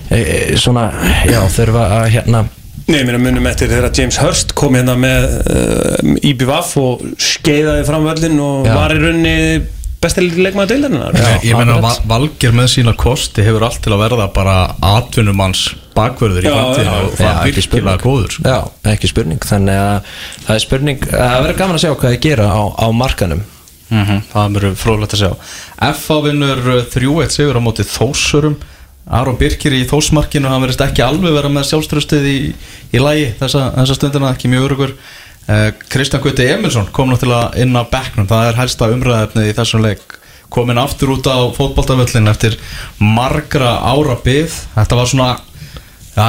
[0.09, 0.23] e,
[0.61, 0.87] svona,
[1.29, 2.43] já, þurfa að hérna
[2.91, 8.07] Nei, meina munum eftir þegar James Hurst kom hérna með uh, IBVF og skeiðaði fram
[8.09, 8.73] völlin og Já.
[8.73, 9.35] var í raunni
[10.01, 11.15] besti leikmaður deildarinnar?
[11.21, 12.07] Ég, ég meina að akkurat.
[12.09, 14.55] Val- Valgeir með sína kosti hefur allt til að verða bara
[14.91, 15.63] atvinnumanns
[15.95, 16.75] bakverður í já, og
[17.17, 18.43] það er ekki virkilega góður sko.
[18.47, 19.41] Já, ekki spurning.
[19.51, 20.11] Þannig að
[20.47, 23.41] það er spurning það verður gaman að sjá hvað þið gera á, á markanum.
[23.91, 25.31] Mm það verður fróðlegt að sjá.
[25.91, 26.19] F.A.
[26.23, 28.55] vinnur uh, 3-1 sigur á móti Þósurum
[29.11, 32.35] Aron Birkir í Þósmarkinu hann verðist ekki alveg vera með sjálfströstið í,
[32.95, 34.93] í lægi þessa, þessa stundina ekki mjög örugur
[35.91, 38.29] Kristján Gutti Emilsson kom náttúrulega inn á bekknum.
[38.29, 40.17] Það er helsta umræðefnið í þessum leik.
[40.51, 42.57] Komin aftur út á fótboltavöllin eftir
[42.99, 45.29] margra ára byð þetta var svona
[46.15, 46.25] ja,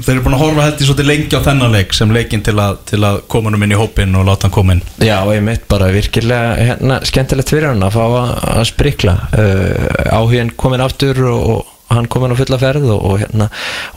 [0.00, 2.80] þeir eru búin að horfa í svolítið lengi á þennan leik sem leikinn til að,
[2.88, 4.82] til að koma hann inn í hópin og láta hann koma inn.
[4.96, 9.16] Já, ég mitt bara virkilega hérna, skemmtilegt fyrir hann að fá að, sprikla.
[9.36, 13.48] Uh, áhugin komin aftur og, hann komin á fulla ferð og, og hérna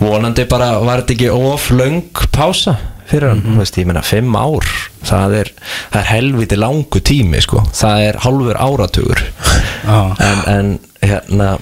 [0.02, 2.02] vonandi bara var þetta ekki of löng
[2.36, 2.76] pása
[3.10, 4.68] fyrir hann, þú veist, ég meina fimm ár
[5.08, 5.52] það er,
[5.90, 9.24] það er helviti langu tími sko, það er hálfur áratugur
[9.86, 10.00] Já.
[10.22, 10.72] en, en
[11.02, 11.58] hérna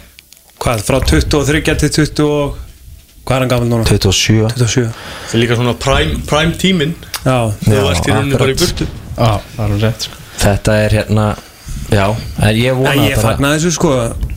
[0.58, 2.56] Hvað, frá 23 til 20 og
[3.28, 3.86] hvað er hann gammal núna?
[3.86, 8.40] 27 27 Það er líka svona prime, prime tíminn Já, Þú Já, ert í rauninni
[8.40, 8.82] bara í akkurat.
[9.68, 10.24] er rétt sko.
[10.42, 11.28] þetta er hérna
[11.94, 12.06] já,
[12.44, 13.92] en ég vona en ég fagnaði þessu sko.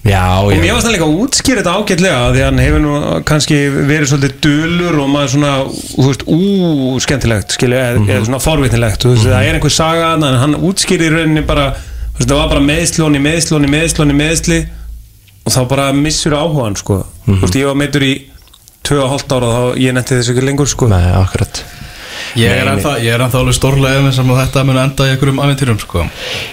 [0.06, 2.92] Já, Og mér varst það líka að útskýra þetta ágætlega því að hann hefur nú
[3.28, 5.50] kannski verið svolítið dulur og maður svona,
[5.90, 6.38] þú veist, ú,
[7.04, 10.56] skemmtilegt skilja, eða, eða svona forvitnilegt þú veist, það er einhver saga þarna, en hann
[10.70, 11.66] útskýri í rauninni bara,
[12.14, 14.60] þú veist, það var bara meðslóni, meðslóni, meðslóni, meðsli
[15.44, 17.02] og þá bara missur áhugan, sko.
[17.28, 18.14] Þú veist, ég var meittur í
[18.88, 20.88] 2,5 ára og þá ég nefndi þessu ekki lengur, sko.
[20.90, 21.60] Nei, akkurat
[22.38, 25.12] Ég er ennþá, ég er ennþá alveg stórlega með sem að þetta mun enda í
[25.14, 26.04] einhverjum ævintýrum sko.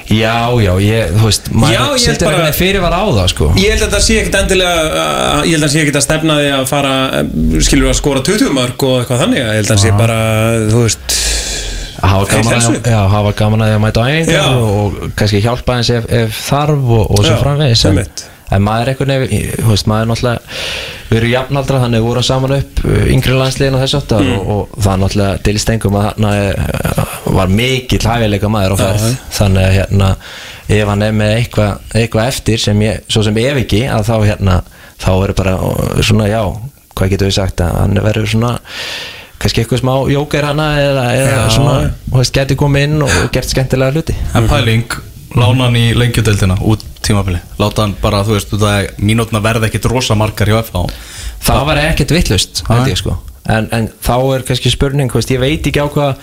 [0.09, 3.03] Já, já, ég, þú veist Já, ég maður held setur bara- bara fyrir var á
[3.17, 3.49] það sko.
[3.61, 6.05] Ég held að það sé ekkit endilega uh, Ég held að það sé ekkit að
[6.07, 9.41] stefna því að fara uh, Skilur að skora 20 mörg og eitthvað þannig.
[9.43, 10.19] Ég held að það sé bara,
[10.71, 11.19] þú veist
[11.97, 15.77] hafa gaman, já, hafa gaman að því að mæta á æfingar og, og kannski hjálpa
[15.79, 18.01] eins ef, ef þarf og, og svo Já, framvegis en.
[18.55, 20.39] En maður er einhvern veginn veist, maður er náttúrulega
[21.09, 24.37] við erum jafnaldra þannig við vorum saman upp uh, yngri landsliðin og þess aftar Mm.
[24.37, 28.77] og, og það er náttúrulega til stengum að þarna uh, var mikill hæfileika maður á
[28.83, 29.09] ferð.
[29.39, 30.09] þannig að hérna
[30.77, 34.15] ef hann er með eitthvað eitthva eftir sem ég, svo sem ef ekki að þá
[34.31, 34.57] hérna
[34.97, 36.41] þá er bara uh, svona já
[36.97, 38.55] hvað getur við sagt að hann verður svona
[39.37, 41.73] kannski eitthvað smá jóker hana eða, eða svona,
[42.09, 44.15] þú veist, geti komið inn og gert skemmtilega hluti.
[44.33, 44.95] En pæling,
[45.37, 47.39] lána hann í lengjudeldina út tímabili.
[47.61, 50.85] Láta hann bara, þú veist, það er mínútna verða ekkit rosa margar hjá FH
[51.47, 53.17] það var ekkert vittlust held ég sko.
[53.47, 56.17] En, en þá er kannski spurning veist, ég veit ekki á hvað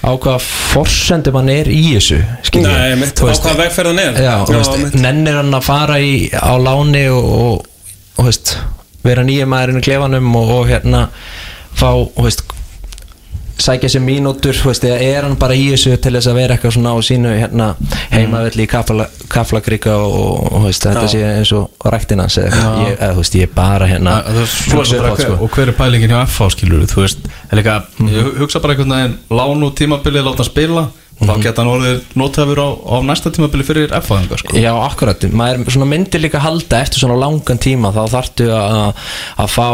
[0.00, 2.22] á hvað forsendum hann er í þessu
[2.64, 4.20] Nei, mitt, á hvað vegferð hann er.
[4.24, 8.54] Já, þú veist, nennir hann að fara í, á láni og, og, og veist,
[9.04, 11.04] vera nýjum maðurinn í klefanum og, og hérna
[11.76, 12.46] fá, þú veist
[13.64, 16.74] sækja sér mínútur, veist, eða er hann bara í þessu til þess að vera eitthvað
[16.76, 17.68] svona á sínu hérna,
[18.12, 23.04] heimavelli í kafla, kaflagríka og, og, veist, þetta sé eins og ræktin hans eða ég,
[23.40, 25.36] ég er bara hérna Að- að upp sko.
[25.44, 28.96] Og hver er pælingin hjá FH skilur þú veist er líka, Ég hugsa bara einhvern
[28.96, 30.88] veginn Lán út tímabili, láta hann spila
[31.20, 34.56] og þá geta hann orðið notafur á, á næsta tímabili fyrir FH sko.
[34.56, 39.02] Já, akkurat, maður myndir líka halda eftir svona langan tíma þá þarftu að,
[39.44, 39.66] að fá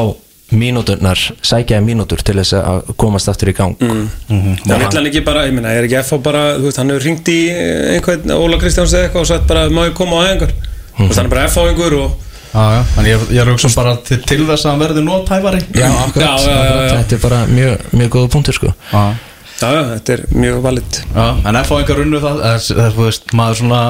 [0.59, 3.77] mínúturnar, sækja mínútur til þess að komast aftur í gang.
[3.79, 7.07] Það vill hann ekki bara, ég meina, er ekki FH bara, þú veist, hann hefur
[7.11, 7.40] ringt í
[7.97, 10.55] einhvern Óla Kristjáns eða eitthvað og sagt bara, má ég koma á æfingar?
[10.97, 12.23] Þú veist, hann er bara FH-ingur og
[12.57, 15.59] Já, já, en ég, ég er hugsa bara til, til þess að hann verði notæfari
[15.77, 18.71] Já, akkurat, Já, já, já, þetta er bara mjög, mjög góða punktur sko.
[18.92, 19.03] Já,
[19.57, 20.99] Já, já, þetta er mjög valid.
[21.16, 23.83] Já, en FH engar unnu það er, er, þú veist, maður svona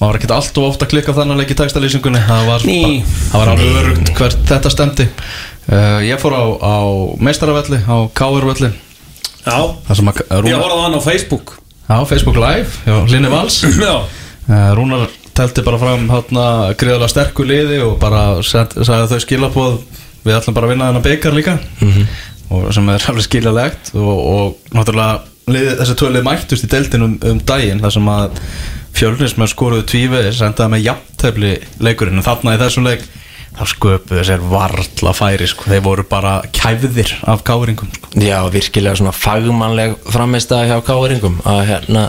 [0.00, 2.20] maður var ekkert allt og ofta að klikka þannig að leggja í textalýsingunni.
[2.28, 2.76] Það var, Ný.
[2.80, 5.08] bara, það var alveg örugt hvert þetta stemdi
[5.70, 6.76] uh, ég fór á, á
[7.22, 8.72] meistaravelli á Káurvelli
[9.40, 9.56] Já,
[10.28, 11.54] að ég Rúnar, horfði á hann á Facebook.
[11.88, 13.62] Á Facebook Live hjá Linni Vals.
[13.80, 13.94] Já,
[14.50, 15.04] Uh, Rúnar
[15.36, 19.76] telti bara fram hérna gríðarlega sterku liði og bara sagði þau skilabóð
[20.24, 21.54] við ætlum bara að vinna þennan byggar líka.
[22.50, 25.20] Og sem er alveg skiljalegt og, og náttúrulega
[25.54, 28.40] liði, þessi tvö lið mættust í deildin um, um daginn þar sem að
[28.98, 31.52] fjölnismenn skoruðu tvívegi sendaði með jafntefli
[31.86, 32.18] leikurinn.
[32.18, 33.06] En þarna í þessum leik
[33.58, 35.68] þá sköpuðu sér varla færi sko.
[35.70, 38.12] þeir voru bara kæfðir af káringum sko.
[38.22, 42.04] Já, virkilega svona fagmannleg frammeistað hjá káeringum að hérna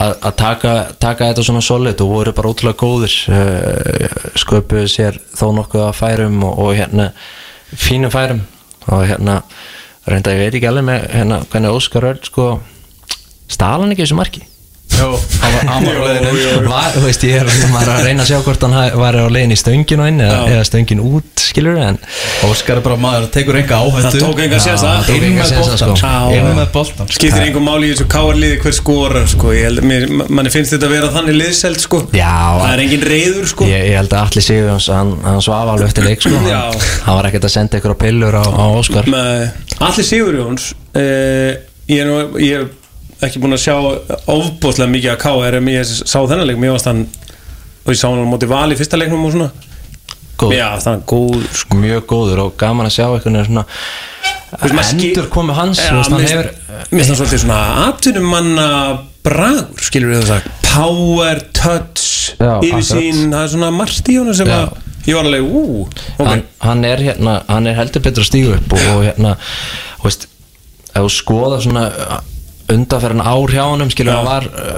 [0.00, 5.50] að, taka, taka þetta svona solid og voru bara ótrúlega góðir uh, sköpuðu sér þó
[5.56, 7.10] nokkuð að færum og, og hérna
[7.70, 8.44] fínum færum
[8.88, 9.40] og hérna
[10.08, 12.46] reynda ég veit ekki alveg með hérna hvernig Óskar Örn sko
[13.50, 14.46] stala hann ekki þessu marki
[16.94, 20.02] Þú veist, ég er að reyna að sjá hvort hann var á leiðin í stöngin
[20.02, 21.98] og inn eða, eða stöngin út, skilur en
[22.46, 24.10] Óskar er bara maður að tekur enga áhættu.
[24.10, 24.92] Það tók enga sénsa.
[25.04, 26.10] það inn með boltan sko.
[26.36, 30.06] inn með boltan skiptir einhver máli í þessu káarliði hver skorar sko, ég held, mér,
[30.28, 33.68] manni finnst þetta að vera þannig liðselt sko, það er engin reyður sko.
[33.70, 36.34] Ég, ég held að allir Sigurjóns, hann, hann svaf alveg eftir leik sko.
[36.36, 36.62] hann, Já.
[37.06, 39.10] hann var ekkert að senda ykkur á pillur á, á Óskar.
[39.80, 41.50] Allir Sigurjóns uh,
[41.90, 42.76] ég, er nú, ég hef
[43.26, 43.74] ekki búin að sjá
[44.30, 47.02] ofbóðslega mikið að KR en ég sá þennan leik, mér varst hann
[47.84, 49.50] og ég sá hann á móti val í fyrsta leiknum og svona
[50.40, 50.54] Góð.
[50.56, 51.76] Já, er góð sko.
[51.76, 53.66] Mjög góður og gaman að sjá veginn svona
[54.50, 56.48] Endur komu hans veist, hann hefur
[56.90, 58.68] það svolítið svona atvinnumanna
[59.22, 64.56] bragur, skilur við það power, touch, yfirsýn það er svona margt í honum sem Já.
[64.64, 65.84] að ég var alveg, ú,
[66.16, 69.36] ok hann, hann er hérna, hann er heldur betur að stígu upp og, og hérna,
[70.00, 70.26] þú veist
[70.90, 71.86] ef þú skoða svona
[72.74, 74.76] undanferðan ár hjá honum, skilur hann var uh,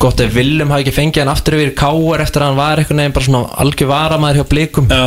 [0.00, 3.02] gott ef Willum hafi ekki fengið hann aftur yfir káar eftir að hann var einhvern
[3.02, 4.90] veginn bara svona algjör varamæður hjá blikum.
[4.90, 5.04] Já,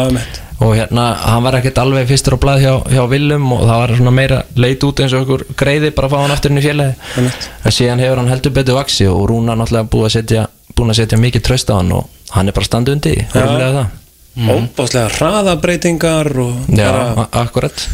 [0.60, 3.94] og hérna, hann var ekkert alveg fyrstur á blað hjá, hjá Willum og það var
[3.96, 6.66] svona meira leit út eins og okkur greiði bara að fá hann aftur inn í
[6.68, 7.48] Einmitt.
[7.64, 11.00] en síðan hefur hann heldur betur vaksi og Rúna náttúrulega búið að setja búin að
[11.00, 13.46] setja mikið tröst á hann og hann er bara standu undir því, Já.
[13.46, 13.96] rúmlega það.
[14.40, 17.88] Óbáslega hraðabreitingar og Já, bara, akkurat,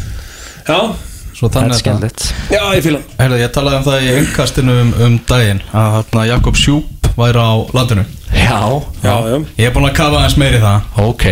[0.66, 0.78] já,
[1.36, 2.26] Svo þannig er að skemmtilegt.
[2.54, 3.16] Já, ég fíla hann.
[3.20, 7.42] Herðu, ég talaði um það í engkastinu um, um daginn að hérna, Jakob Sjúp væri
[7.44, 8.04] á landinu.
[8.32, 8.60] Já,
[9.04, 10.88] já, já, Ég er búin að kafa aðeins meiri það.
[11.04, 11.26] Ok.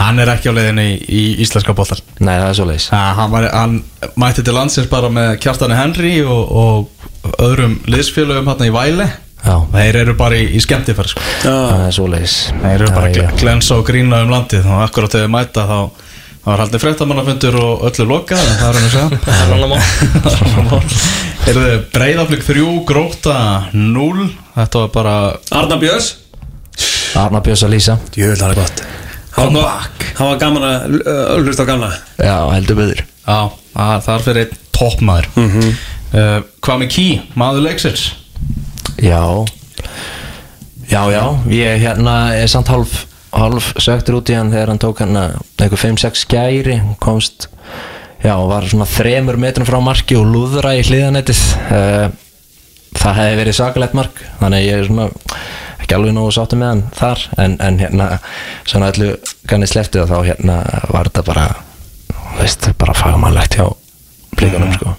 [0.00, 3.32] Hann er ekki á leiðinni í, í íslenska boltar Nei, það er svo leiðis hann,
[3.32, 3.72] var, hann
[4.22, 9.08] mætti til landsins bara með Kjartani Henry og, og öðrum liðsfélögum hérna í Væli.
[9.40, 11.24] Já, Þeir eru bara í, í skemmtifæri sko.
[11.42, 14.68] já, það er svo leiðis Þeir eru bara að glensa og grína um landið.
[14.70, 15.78] Og akkurat þegar þeir mæta þá
[16.40, 19.18] Það var haldið fréttamannafundur og öllu lokað en það er hann að segja.
[19.26, 19.82] Það er mál.
[20.24, 20.94] Það er annar mál.
[21.50, 23.36] Erðu breyðaflik 3, gróta
[23.74, 24.24] 0
[24.54, 25.14] Þetta var bara
[25.60, 26.08] Arna Björns.
[27.20, 27.98] Arna Björns að lýsa.
[28.16, 28.82] Það er gott.
[29.36, 31.92] Hann var, hann var gaman að uh, hlusta á gamla.
[32.18, 33.38] Já, heldur byggður Já,
[33.76, 35.32] það það er fyrir einn toppmaður.
[35.38, 35.72] Mm
[36.10, 38.08] Hvað með Key, maður leiksins?
[38.98, 39.22] Já.
[40.90, 41.22] Já, já,
[41.54, 45.80] ég hérna er samt hálf, hálf söktur út í hann þegar hann tók hann einhver
[45.80, 47.48] 5-6 skæri komst,
[48.24, 52.06] já, var svona þremur metrum frá marki og lúðra í hliðanettið uh,
[52.98, 55.10] það hefði verið sakalegt mark þannig ég er svona
[55.80, 58.08] ekki alveg nógu sáttu með hann þar en, en hérna,
[58.68, 59.12] svona allu
[59.50, 60.58] kannið sleftið og þá hérna
[60.90, 61.46] var þetta bara
[62.40, 63.70] veist, bara fagmannlegt hjá
[64.38, 64.92] blíkunum sko.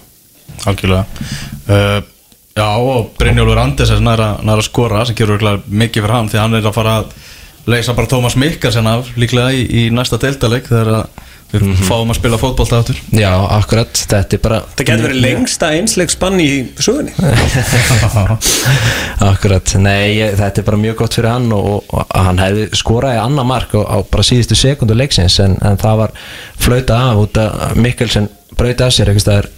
[0.68, 1.28] Algjörlega.
[1.66, 2.00] Uh,
[2.52, 6.40] Já, og Brynjólfur Andersen er að, nær að skora sem gerur mikið fyrir hann því
[6.40, 7.14] hann er að fara að
[7.70, 11.22] leysa bara Tómas Mikkelsen af líklega í, í næsta deildaleg þegar að
[11.52, 15.68] við fáum að spila fótbolta áttur Já, akkurat, þetta er bara Það getur verið lengsta
[15.76, 16.48] einsleik spann í
[16.80, 17.12] sögunni.
[19.32, 23.48] Akkurat, nei, þetta er bara mjög gott fyrir hann og, og hann hefði skoraði annar
[23.48, 26.16] mark á, á bara síðustu sekundu leiksins en, en það var
[26.62, 29.50] flauta af út að Mikkelsen brauti af sér eitthvað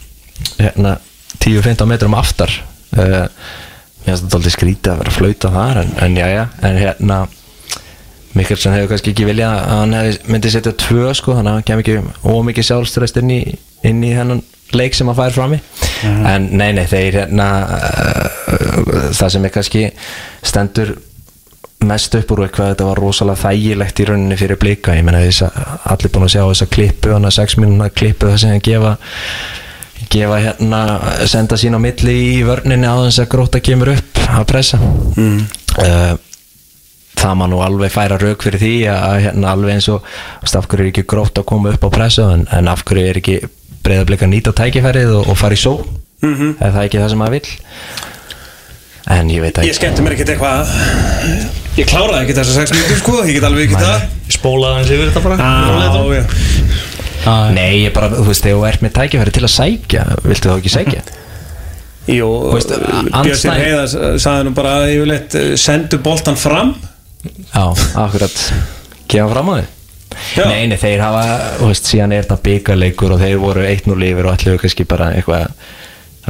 [0.59, 0.99] hérna,
[1.45, 2.51] 10-15 metrum aftar.
[2.95, 3.23] Uh,
[4.03, 7.23] mér finnst þetta aldrei skrítið að vera flauta þar en, en já, já, en hérna
[8.35, 11.69] Mikkelsen hefur kannski ekki viljað að hann hefði myndið setja tvö sko þannig að hann
[11.69, 11.97] kem ekki
[12.35, 13.41] ómikið sjálfströst inn í,
[13.87, 14.43] inn í hennan
[14.75, 15.61] leik sem hann fær fram í
[16.05, 19.85] en nei nei þeir hérna uh, það sem er kannski
[20.43, 20.97] stendur
[21.85, 24.95] mest upp úr eitthvað þetta var rosalega þægilegt í rauninni fyrir blika.
[24.97, 25.59] Ég menna þess að
[25.93, 28.95] allir búin að sjá þessa klippu hann að 6 minúna klippu það sem hann gefa
[30.13, 30.81] gefa hérna
[31.31, 34.81] senda sín á milli í vörninni á þess að gróta kemur upp að pressa.
[35.17, 35.45] Mm.
[37.19, 40.07] Það má nú alveg færa rauk fyrir því að hérna alveg eins og
[40.45, 43.21] af hverju er ekki grótt að koma upp á pressa en, en af hverju er
[43.21, 43.37] ekki
[43.85, 46.57] breyðablika nýta tækifærið og, og fara í só mm -hmm.
[46.59, 47.49] er það ekki það sem maður vill?
[49.15, 50.69] En ég veit að Ég skemmti mér ekkert eitthvað.
[51.77, 53.17] Ég kláraði ekkert þessar 6 minútur sko.
[53.29, 54.01] Ég get alveg ekki það
[54.33, 55.37] Spólaði hans yfir þetta bara.
[55.37, 56.25] Já, já.
[57.53, 60.57] Nei, ég bara, þú veist, þegar þú ert með tækifæri til að sækja, viltu þá
[60.57, 61.05] ekki sækja?
[62.15, 66.75] Jú, veist, Björnsir andstæð- Heiðar sagði nú bara að yfirleitt eh, sendu boltan fram
[67.25, 67.65] Já,
[68.05, 68.37] akkurat.
[69.11, 69.71] Gefa fram á þið.
[70.47, 71.23] Nei, nei, þeir hafa,
[71.59, 75.09] þú veist, síðan er þetta byggarleikur og þeir voru 1-0 yfir og ætluðu kannski bara
[75.17, 75.49] eitthvað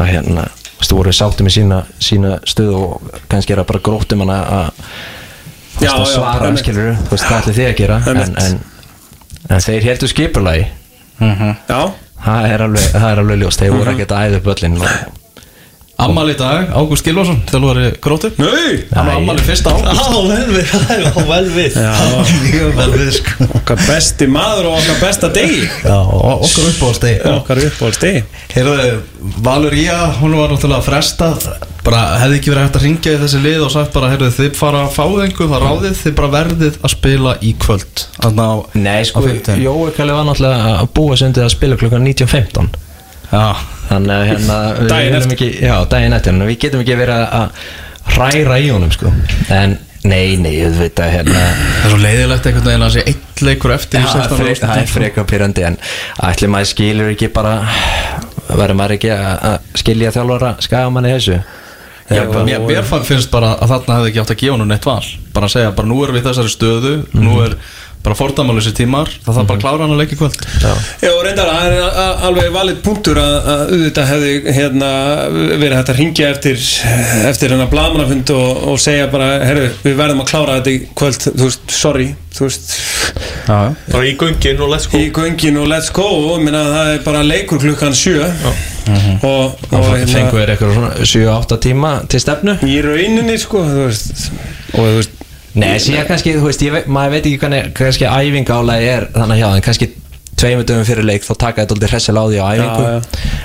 [0.01, 3.69] að hérna, þú veist, þú voru sáttu með sína, sína stöð og kannski er það
[3.73, 4.71] bara gróttum hana að
[5.75, 7.99] þú Já, veist, að svara, skilur þú veist, hvað ætlu þið að gera?
[8.15, 8.57] En, en,
[9.51, 10.65] en þeir heldur skipulagi.
[11.21, 11.81] Já,
[12.25, 14.89] það er alveg, það er alveg ljóst, þeir voru ekkert að æða upp öllin og
[15.95, 18.83] Ammali í dag, Ágúst Gilvarsson þjálfari grótu Nei!
[18.91, 19.95] Hann var ammali fyrsta ágúst.
[19.95, 20.73] Á, vel við,
[21.07, 21.77] á, vel við.
[21.79, 21.93] Já.
[22.79, 23.47] Vel við, sko.
[23.61, 25.61] Okkar besti maður og okkar besta degi.
[25.85, 28.89] Já, okkar uppáhaldstegi Okkar uppáhalds degi Heyrðu,
[29.45, 31.47] Valur Ía, hún var náttúrulega frestað.
[31.85, 34.59] Bara hefði ekki verið hægt að ringja í þessi lið og sagt bara, heyrðu, þið
[34.59, 38.07] fara að fá þengu það ráðið, þið bara verðið að spila í kvöld.
[38.19, 39.25] Þannig á Nei, sko.
[39.63, 41.15] Jói Kalli var náttúrulega að búa
[43.89, 45.35] Þannig að hérna við Daginn eftir.
[45.37, 47.65] ekki, Já, daginn eftir við getum ekki verið að-
[48.15, 49.11] hræra í honum sko.
[49.51, 53.05] En nei, nei, ég veit að hérna það er svo leiðilegt einhvern veginn að sé
[53.09, 54.93] eitt leikur eftir það 16 er það er úrslitum.
[54.95, 55.79] freka pyrrandi En
[56.29, 57.55] ætli maður skilur ekki bara
[58.49, 61.39] Verður maður ekki að að skilja þjálfara Skagamann í þessu
[62.45, 65.01] mér, mér fann- finnst bara að þarna hefði ekki átt að gefa hún neitt val
[65.33, 67.55] bara að segja, bara nú erum við í þessari stöðu nú er
[68.05, 70.73] bara fordæmalösi tímar það þarf bara að klára hann að leika í kvöld Já.
[71.05, 74.91] Já, og reyndar, það er alveg valið punktur að, að auðvitað hefði hérna,
[75.63, 76.67] verið hægt að ringja eftir,
[77.31, 81.29] eftir hennar blamanafund og, og segja bara, herru, við verðum að klára þetta í kvöld,
[81.31, 82.77] þú veist, sorry, þú veist,
[83.45, 83.59] Já,
[83.93, 84.99] Bara í göngin og let's go.
[84.99, 88.25] Í göngin og let's go og minna, það er bara leikur klukkan sjö.
[88.25, 88.63] Og,
[89.29, 92.57] og, Og hérna, fengu er eitthvað svona 7-8 tíma til stefnu?
[92.65, 94.25] Í rauninni, sko, þú veist,
[94.73, 95.21] og þú veist,
[95.55, 99.39] Nei, síðan kannski, þú veist, ég, veit- maður veit ekki hvernig kannski æfingálega er þannig
[99.43, 99.89] hjá en kannski
[100.35, 102.97] tveimur dögum fyrir leik þá taka þetta aldrei hressilega á því á æfingu Já,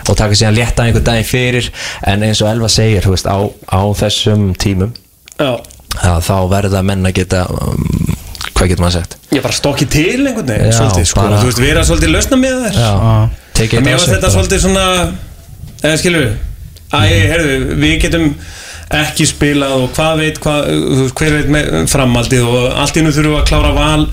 [0.09, 1.67] og taka síðan létta einhver daginn fyrir.
[2.09, 3.37] En eins og Elva segir, þú veist, á,
[3.69, 4.95] á þessum tímum
[5.37, 5.51] já,
[6.01, 8.15] að þá verða menn að geta um,
[8.57, 9.17] hvað getur maður sagt?
[9.37, 12.41] Ég bara stokki til einhvern veginn, Já, svolítið, sko, bara- þú veist, vera svolítið lausna
[12.41, 12.79] með þér.
[12.81, 13.29] Já, á
[13.85, 14.85] varst sig þetta svolítið svona
[15.83, 16.37] eða skilur við
[16.89, 18.23] Æ, heyrðu, við getum
[18.97, 20.69] ekki spilað og hvað veit hvað,
[21.19, 24.06] hver veit með framaldið og allt nú þurfum við að klára val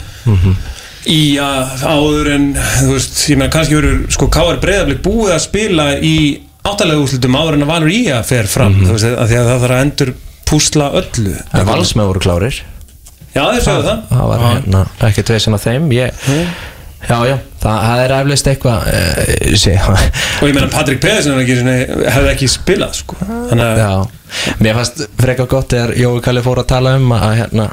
[1.06, 4.60] í að áður en þú veist, ég meina kannski verður sko K.R.
[4.62, 6.14] Breiðarblik búið að spila í
[6.66, 9.50] áttalega úrslutum áður en að valur í að fer fram, þú veist, að því að
[9.50, 10.14] það þarf að endur
[10.46, 11.34] púsla öllu.
[11.54, 12.58] En valsmenn voru klárir.
[13.36, 14.24] Já, þeir sögðu það það.
[14.30, 15.88] var hérna ekkert veginn á þeim.
[15.92, 16.20] Ég,
[17.06, 19.96] já, já, það, það er eflust eitthvað uh,
[20.40, 21.58] og ég meina Patrik Pedersen ekki,
[22.08, 23.18] hefði ekki spilað sko.
[23.22, 23.90] þannig að Já,
[24.62, 27.66] mér fannst frekar gott þegar Jói Kalli fór að tala um að, hérna,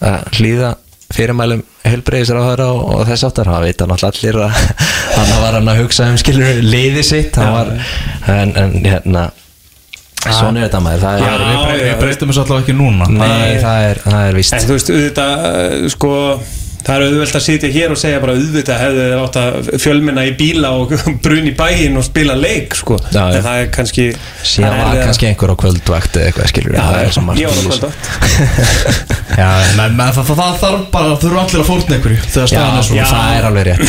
[0.00, 0.74] að hlýða
[1.14, 4.60] fyrirmælum heilbreyðisra á þeirra og, og þess áttar það veit hann alltaf allir að
[5.16, 7.38] hann var hann að hugsa um skilur liði sitt.
[7.38, 7.72] Var,
[8.34, 9.28] en, en hérna
[10.26, 11.04] svona er þetta maður.
[11.04, 13.08] Það er, já, við breytum þessu allavega ekki núna.
[13.10, 14.56] Nei, það er, það er víst.
[14.56, 16.12] En þú veist, auðvitað, uh, sko
[16.86, 20.32] Það er auðvelt að sitja hér og segja bara auðvitað hefðu átt að fjölminna í
[20.38, 20.92] bíla og
[21.24, 22.94] brun í bæinn og spila leik sko.
[23.10, 24.04] Já, en það er kannski
[24.46, 27.44] síðan var kannski einhver á kvöldvakt eða eitthvað skilur Já, það er svo margt í
[30.06, 33.06] það, þarf bara, þurfa allir að fórna einhverju þegar staðan er svona.
[33.10, 33.82] það er alveg rétt.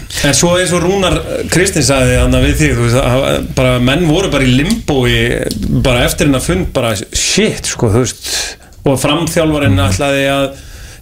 [0.28, 1.14] En svo eins og Rúnar
[1.52, 5.14] Kristins sagði hann við þig, þú veist, að bara menn voru bara í limbói
[5.84, 8.28] bara eftir hennar fund bara shit, sko, veist.
[8.84, 9.86] Og framþjálfarinn Mhm.
[9.86, 10.46] ætlaði að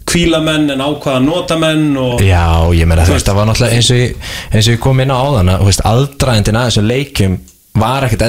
[0.08, 4.00] kvíla menn en ákvaða nota menn og Já, ég meina það var náttúrulega eins og
[4.00, 4.16] ég,
[4.52, 7.38] eins og ég kom inn á áðan að, aðdraðindin að þessum leikjum
[7.78, 8.24] var ekkert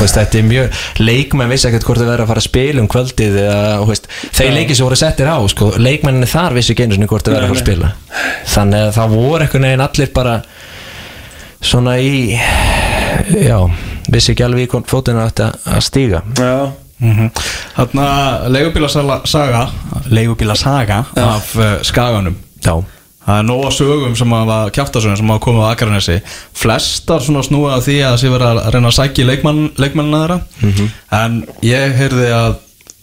[0.00, 2.88] veist, þetta er mjög, leikmenn vissi ekkert hvort þau verið að fara að spila um
[2.92, 3.96] kvöldið eða,
[4.38, 7.34] þeir leikir sem voru settir á sko, leikmenninni þar vissi ekki einu sinni hvort þau
[7.34, 7.92] verið að fara að spila.
[8.54, 10.38] þannig að það voru einhvern veginn allir bara
[11.60, 12.16] svona í
[13.50, 13.58] já,
[14.12, 16.22] vissi ekki alveg í hvort fótinu átti að að stíga.
[16.38, 16.56] Já,
[17.76, 18.10] Þarna
[18.48, 19.64] leigubílasaga
[20.08, 21.02] leigubílasaga?
[21.20, 22.36] Af uh, skaganum.
[22.64, 22.76] Já,
[23.26, 26.20] Það er nóga sögum sem hafa kjáttasögum sem hafa komið á Akranesi.
[26.54, 30.20] Flestar svona snúa að því að það sé verið að reyna að sækja leikmann, leikmannina
[30.22, 30.36] þeirra.
[30.62, 30.92] Mhm.
[31.18, 32.54] En ég heyrði að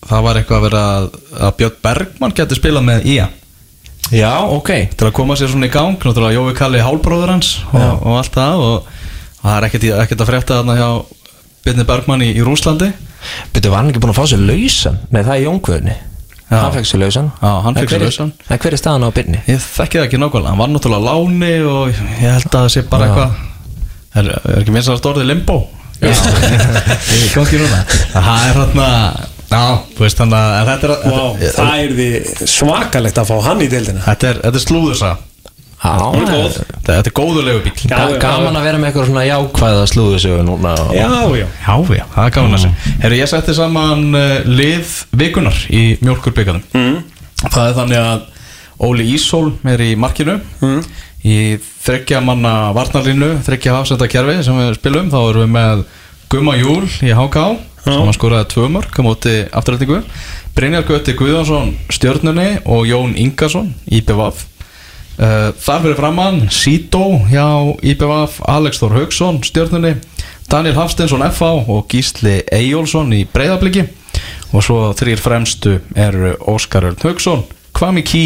[0.07, 1.07] það var eitthvað að vera að,
[1.39, 3.27] að Björn Bergmann geti spilað með IA
[4.11, 4.71] já, ok.
[4.97, 8.35] Til að koma sér svona í gang Náttúrulega Jói Kalli hálbróður hans og, og allt
[8.35, 8.89] það og,
[9.39, 10.89] og það er ekkert, að frétta þarna hjá
[11.63, 12.89] Björni Bergmann í, í Rúslandi
[13.53, 14.97] Byrju, var hann ekki búin að fá sér lausan?
[15.13, 15.93] Nei, það er Jónkvöðni.
[16.51, 17.29] Hann fekk sér lausan.
[17.39, 19.39] En hver er- er staðan á byrni?
[19.47, 22.83] Ég þekki það ekki nákvæmlega, hann var náttúrulega láni og ég held að það sé
[22.91, 23.31] bara eitthvað
[24.19, 25.57] er, er ekki minnst að það orðið limbo?
[26.03, 27.79] Ég kom ekki núna.
[28.11, 28.87] Það er hérna
[30.73, 32.07] er, það er því
[32.57, 34.01] svakalegt að fá hann í deildina.
[34.07, 35.11] Þetta er, þetta er slúðursa
[35.83, 37.89] þetta, þetta er góðulegu bíl
[38.21, 41.47] gaman að vera með eitthvað svona jákvæða slúðusögu núna Já, já.
[41.59, 42.93] Já, það er gaman að segja.
[43.03, 47.01] Herru, ég setti saman uh, lið vikunar í mjölkurbyggarnum mm.
[47.43, 48.29] Það er þannig að
[48.83, 50.39] Óli Ísól er í markinu.
[50.63, 50.79] Mm.
[51.23, 51.35] Í
[51.83, 55.83] þryggja manna varnarlínu Þryggja hafsenda kerfi sem við spilum Þá erum við með
[56.31, 57.43] Gumma Júl í HK
[57.83, 59.99] sem hann skoraði tvö mörg á móti afturrættingu
[60.55, 64.45] Brynjar Götti Guðjónsson stjörnunni og Jón Ingarsson í BVF
[65.17, 67.45] þar fyrir framann Sító hjá
[67.85, 69.95] IBVF Alex Þór Haugsson stjörnunni
[70.49, 73.85] Daniel Hafsteinsson FH og Gísli Eyjólfsson í breyðabliki
[74.53, 77.45] og svo þrýr fremstu eru Óskar Örn Haugsson
[77.77, 78.23] Kvami Kí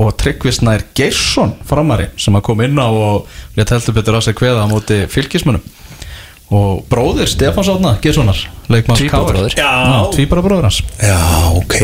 [0.00, 4.40] og Tryggvisnær Geirsson framari sem að koma inn á og við heldur betur að segja
[4.40, 5.60] kveða á móti fylgismunum
[6.52, 8.40] og bróðir Stefán Sátna Geirssonar
[8.72, 9.56] leikmanns Tvíburabróðir.
[9.56, 9.60] KR.
[9.60, 10.80] Já, tvíbara bróður hans.
[11.00, 11.20] Já,
[11.60, 11.78] ok.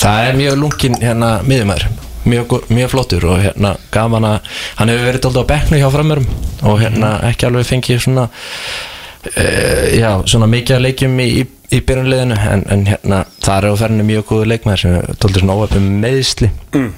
[0.00, 1.88] Það er mjög lungin hérna miðumæður
[2.28, 6.26] mjög, mjög flottur og hérna gaman að hann hefur verið dólda á bekknu hjá framörum
[6.68, 11.44] og hérna ekki alveg fengið svona uh, já, svona mikið að leikjum í, í,
[11.76, 15.44] í byrjunliðinu en, en hérna það er á ferðinu mjög góður leikmæður sem er dólda
[15.44, 16.92] svona óöfum meðsli Mm.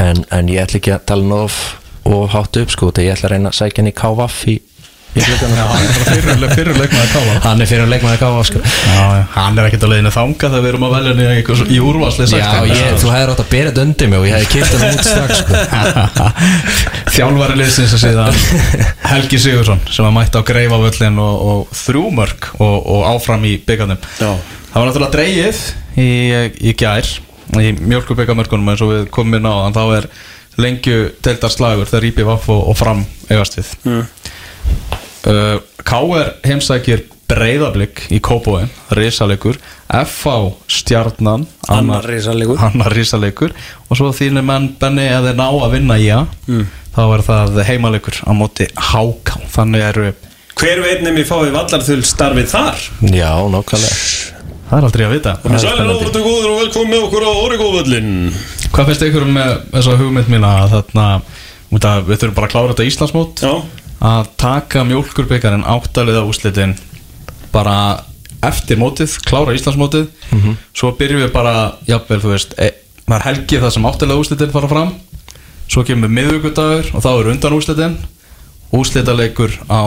[0.00, 1.56] en, en ég ætla ekki að tala nóf
[2.08, 4.54] og hátt upp sko þegar ég ætla að reyna að sækja hann í KVF í,
[5.12, 5.64] í glöggana
[6.06, 8.60] fyrir, fyrir leikmaði kála hann er fyrir að leikmaður KVF sko.
[9.34, 12.46] Hann er ekkert að leiðinu þanga þegar við erum að velja henni í, úrvarsli Já,
[12.70, 15.04] ég, þú hefði rátt að bera þetta undir mig og ég hefði kipt hann út
[15.10, 15.60] strax sko.
[17.16, 18.40] Þjálfari liðsins að síðan
[19.10, 24.00] Helgi Sigursson sem var mætt á greifavöllin og, og þrjúmörk og, og áfram í byggarnum
[24.16, 24.32] Já.
[24.72, 25.62] Það var náttúrulega dreigið
[26.00, 26.10] í,
[26.72, 27.12] í gær
[27.60, 30.08] í mjölkubyggamörkunum eins og við komum inn á þá er
[30.60, 33.72] lengju deildar slagur þegar Íbí Vaff og, og fram eigast við.
[33.84, 34.06] Mm.
[35.30, 36.32] Uh, K.R.
[36.46, 39.58] heimsækir breyðablик í Kópóin, risalegur
[39.92, 40.36] F.A.
[40.70, 43.54] stjarnan Annar annar risalegur
[43.88, 46.66] og svo þínir menn Benni að þeir ná að vinna í að mm.
[46.96, 50.12] þá er það heimalegur á móti HK þannig eru
[50.62, 52.84] Hver veit nefnir fáið vallarþull starfið þar?
[53.08, 54.32] Já, nákvæmlega
[54.72, 58.12] það er aldrei að vita Sælir áður til góður og velkomin með okkur á Oregóvöllin
[58.72, 61.06] Hvað finnst ykkur með þessa hugmynd mína að þarna,
[61.76, 63.52] út að við þurfum bara að klára þetta Íslandsmót Já,
[64.02, 66.74] að taka mjólkurbyggarinn áttaliða úslitin
[67.52, 68.02] bara
[68.42, 70.08] eftir mótið, klára Íslandsmótið.
[70.74, 72.72] Svo byrjum við bara, jafnvel þú veist, e,
[73.06, 74.94] það er helgið það sem áttaliða úslitin fara fram.
[75.70, 77.98] Svo kemur miðvíkudagur og þá er undan úslitin
[78.72, 79.82] úslitaleikur á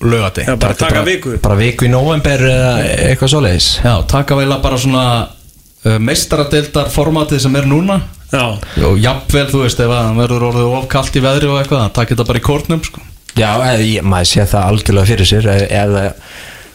[0.00, 1.36] lögati já bara taka viku.
[1.42, 2.72] Bara viku í november eða
[3.12, 3.68] eitthvað svoleiðis.
[3.84, 8.00] Já, taka veila bara svona uh, Meistaradeildar formatið sem er núna.
[8.32, 11.80] Já, Og jafnvel, þú veist, ef að hann verður orðið ofkalt í veðri og eitthvað
[11.82, 15.50] Það takir þetta bara í kórnum, sko Já, ég, maður sé það algjörlega fyrir sér
[15.52, 16.04] e- eða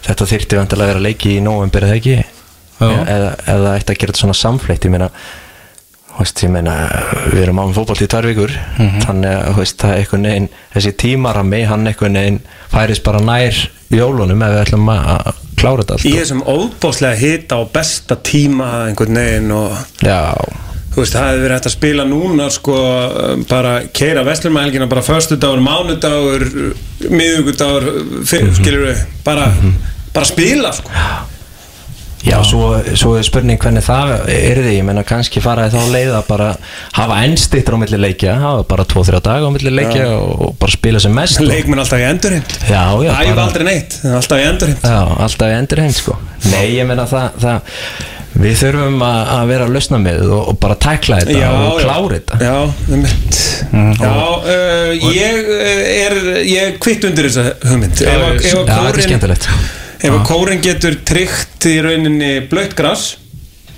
[0.06, 2.18] þetta þyrfti vantilega að vera leiki í nóvembir eða ekki?
[2.76, 2.91] Já.
[3.08, 5.08] eða, eða ætti að gera þetta svona samfleitt ég meina,
[6.18, 6.74] veist, ég meina
[7.32, 8.51] við erum án fótbolt í tvær vikur
[9.06, 12.41] þannig að veist, það er einhvern veginn þessi tímarami, hann einhvern veginn
[12.74, 13.62] færis bara nær
[13.95, 16.06] jólunum ef við ætlum að klára þetta allt.
[16.06, 20.20] í þessum óbáslega hita og besta tíma einhvern veginn og Já,
[20.96, 22.76] Þú veist, það hefði verið hægt að spila núna sko,
[23.50, 26.46] bara keira vestlumælgina bara föstudagur, mánudagur
[27.12, 27.89] miðugudagur,
[28.24, 29.50] mm skilur við bara,
[30.16, 30.91] bara spila sko.
[32.26, 36.14] Já, svo, svo er spurning hvernig það er því, ég menna kannski faraði þá leið
[36.18, 36.48] að bara
[36.96, 40.74] hafa ennstittur á milli leikja, hafa bara 2-3 dag á milli leikja og, og bara
[40.74, 42.08] spila sem mest leikmenn alltaf í
[42.72, 46.18] Já, já, æfa aldrei neitt, alltaf í endurinn Já, alltaf í endur heim sko.
[46.50, 47.80] Nei, ég meina það, það
[48.36, 52.18] Við þurfum að, að vera að lausna með og, og bara tækla þetta og klára
[52.18, 52.40] þetta.
[52.44, 52.56] Já,
[52.92, 53.38] um mitt
[54.02, 58.02] já, uh, ég uh, er ég er kvitt undir þessa hugmynd.
[58.04, 59.48] Að- Já, að þetta er skemmtilegt.
[60.06, 63.06] ef að kórin getur tryggt í rauninni blöytt gras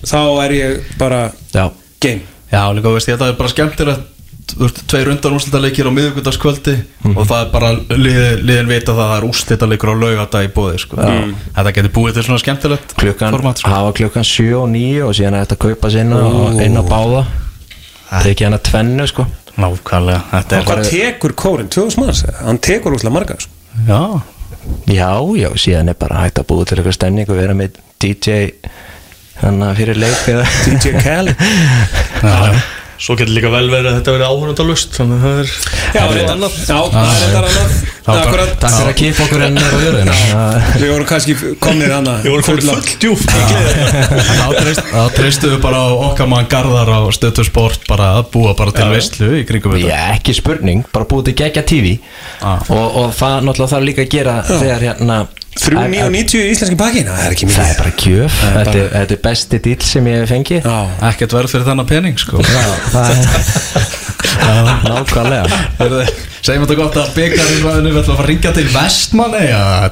[0.08, 1.68] þá er ég bara Já,
[2.02, 2.26] game.
[2.52, 4.14] Já, líka, veist, ég, þetta er bara skemmtilegt
[4.48, 6.76] Tveir undan úrslitaleikir á miðvíkundagskvöldi
[7.12, 10.52] og það er bara lið, liðin vita það að það er úrslitaleikir á laugardag í
[10.56, 11.00] bóði sko.
[11.58, 13.74] Þetta getur búið til svona skemmtilegt klukkan, format sko.
[13.74, 16.24] hafa klukkan 7 og 9 og síðan er þetta að kaupa sér inn á,
[16.64, 17.26] inn á báða.
[18.24, 19.28] Tekið hann að tvennu sko.
[19.58, 22.24] Nákvæmlega, þetta og hvað tekur kórin, 2000 manns?
[22.40, 23.54] Hann tekur úrslega marga sko.
[23.88, 24.02] Já,
[24.88, 28.38] Já, já, síðan er bara hægt að búið til eitthvað stemning og vera með DJ
[29.38, 30.20] Þannig að fyrir leik
[30.66, 30.94] DJ
[32.24, 32.38] já,
[32.98, 35.50] Svo getur líka vel verið að þetta verið áhörundalust Þannig að það er
[35.88, 36.56] Já, það er annað.
[36.58, 37.76] Já, það er þetta annað.
[38.08, 40.16] Takk fyrir að kipa okkur enn er á jörðina.
[40.82, 43.86] Við vorum kannski komnir hana Við vorum komin full djúft í gleði.
[44.32, 48.30] Þá treyst- þá treystu við bara á okkar mann Garðar á stötu sport bara að
[48.34, 49.92] búa bara til veistlu í kringum þetta.
[49.94, 51.98] Já, ekki spurning, bara búið til gegja TV
[52.42, 55.20] og, og það náttúrulega þarf líka að gera þegar hérna
[55.58, 59.16] 3.990 í íslenski pakkin Það er ekki Það er mikið bara gjöf, þetta, er, þetta
[59.18, 60.68] er besti dýl sem ég hef fengið.
[61.10, 62.42] Ekkert verð fyrir þennan pening sko.
[64.48, 65.62] Er nákvæmlega.
[66.46, 69.46] Segjum þetta gott að byggarinn Við ætlum að fara að ringja til Vestmanni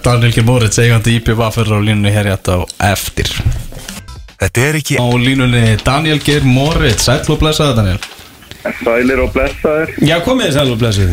[0.06, 0.44] Daniel G.
[0.48, 2.58] Moritz, eigandi IPVF er á línunni hér rétt á
[2.92, 3.32] eftir.
[4.40, 6.40] Þetta er ekki Á línunni Daniel G.
[6.46, 8.00] Moritz Sæll og blessaði Daniel.
[8.84, 9.92] Sælir og blessaðir.
[10.08, 11.12] Já komið sæl og blessið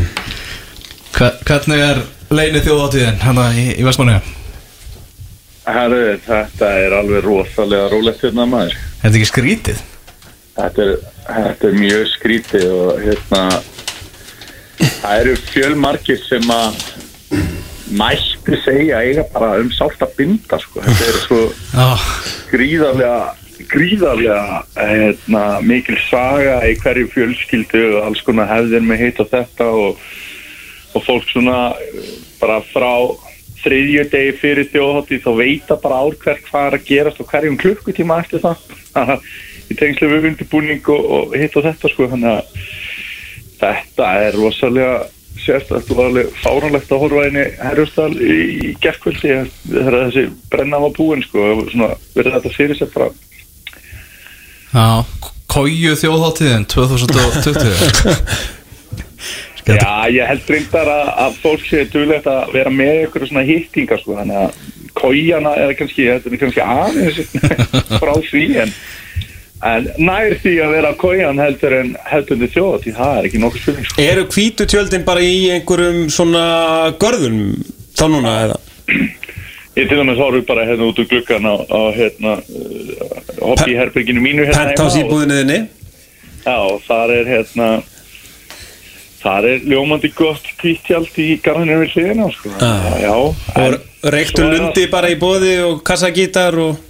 [1.12, 1.98] Hve- Hvernig er
[2.32, 4.14] leini þjóðáttíðin hérna í, í Vestmanni?
[5.62, 9.82] Herru, þetta er alveg rosalega rólegt hérna maður Er þetta ekki skrítið?
[10.56, 10.96] þetta er,
[11.28, 13.42] þetta er mjög skrítið og hérna
[15.02, 16.82] það eru fjölmarkir sem að
[17.92, 20.82] mætti segja eiga bara um sátt að binda sko.
[20.84, 21.40] þetta er svo
[21.72, 21.88] Já,
[22.52, 23.16] gríðarlega
[23.70, 29.68] gríðarlega hérna, mikil saga í hverju fjölskyldu og alls konar hefðir með hitt og þetta
[29.70, 30.00] og,
[30.96, 31.58] og fólk svona
[32.40, 32.92] bara frá
[33.62, 37.58] þriðju degi fyrir þjóðhátti þá veita bara ár hver hvað er að gerast og hverjum
[37.62, 39.26] klukkutíma eftir það.
[39.70, 42.62] Í tengslu við undirbúning og, og hitt og þetta sko þannig að
[43.62, 44.94] þetta er rosalega
[45.42, 48.38] sérstætt og alveg fáránlegt að horfa inn í herjustal í,
[48.68, 53.12] í gerkvöldi þegar þessi brenna var búin sko og svona verið þetta fyrir sér bara.
[54.72, 55.04] Já
[55.52, 58.61] Kóju þjóðáttíðin 2020
[59.66, 63.98] Já, ég held reyndar að, að fólk sé duglegt að vera með ykkur svona hittinga
[64.00, 64.56] sko, þannig að
[64.98, 67.20] kójana er kannski, þetta er kannski aðeins
[68.02, 68.72] frá því en,
[69.70, 73.42] en nær því að vera kójan heldur en heldur en þjóða því það er ekki
[73.44, 74.02] nokkuð spurning sko.
[74.08, 76.44] Eru hvítu tjöldin bara í einhverjum svona
[77.00, 77.38] görðum
[77.96, 78.58] þá núna eða?
[79.78, 84.44] Ég til dæmis horfum bara hérna út úr gluggan á, á hérna uh, hobbyherberginu mínu
[84.50, 85.60] hérna Penthouse heima og- íbúðinni þinni
[86.42, 86.58] Já,
[86.90, 87.68] þar er hérna
[89.22, 92.54] þar er ljómandi gott kvíttjald í garðinu við hliðina sko.
[92.60, 92.88] Ah.
[93.00, 93.14] Já,
[93.56, 96.80] en og reyktu er lundi bara í bóði og kassagítar og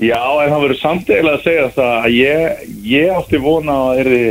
[0.00, 3.82] Já, en það verður samt eiginlega að segja það að ég, ég átti vona að
[3.90, 4.22] það erði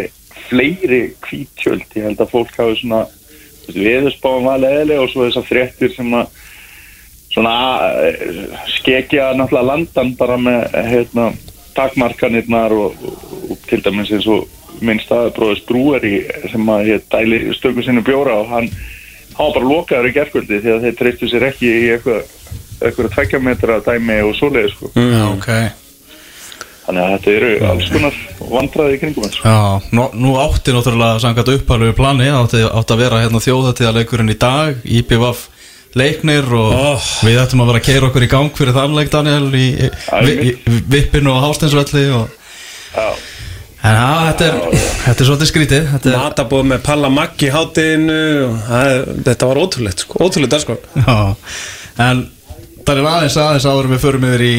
[0.50, 1.84] fleiri kvítjöld.
[1.94, 3.02] Ég held að fólk hafi svona
[3.70, 6.32] viðspáum var leðilega og svo þessar fréttir sem að
[7.30, 7.54] svona
[8.08, 11.28] eh, skekja náttúrulega landan bara með hérna,
[11.78, 14.48] takmarkanirnar og, og, og til dæmis eins og
[14.86, 16.14] minn staðabróðis brúari
[16.52, 18.70] sem að hér dæli stöku sinni bjóra og hann
[19.40, 22.24] var bara lokaður í gerkvöldi því að þeir treystu sér ekki í eitthvað
[22.80, 24.92] eitthvað tveggja metra dæmi og svoleiði sko.
[24.96, 25.50] Já, ok
[26.90, 28.16] Þannig að þetta eru alls konar
[28.50, 29.42] vandræði í kringum þessu.
[29.46, 29.58] Já,
[29.94, 34.80] nú, nú átti náttúrulega samkvæmt upphælu plani átti, átti að vera hérna þjóðatíðaleikurinn í dag
[34.98, 35.44] IPVF
[36.00, 37.06] leiknir og Oh.
[37.26, 39.90] við ættum að vera að keira okkur í gang fyrir þann leik Daniel í, í,
[40.50, 42.34] í, í vippinu og hásteinsvelli og
[42.96, 43.08] Já,
[43.90, 47.54] En já, þetta er, þetta er svolítið skrítið Þetta er, Matabóð með Palla Maggi í
[47.54, 48.92] hátinu og það,
[49.30, 50.76] þetta var ótrúlegt sko, ótrúlegt sko.
[51.00, 51.16] já,
[52.06, 52.22] en
[52.86, 54.54] það er aðeins aðeins áður við förum yfir í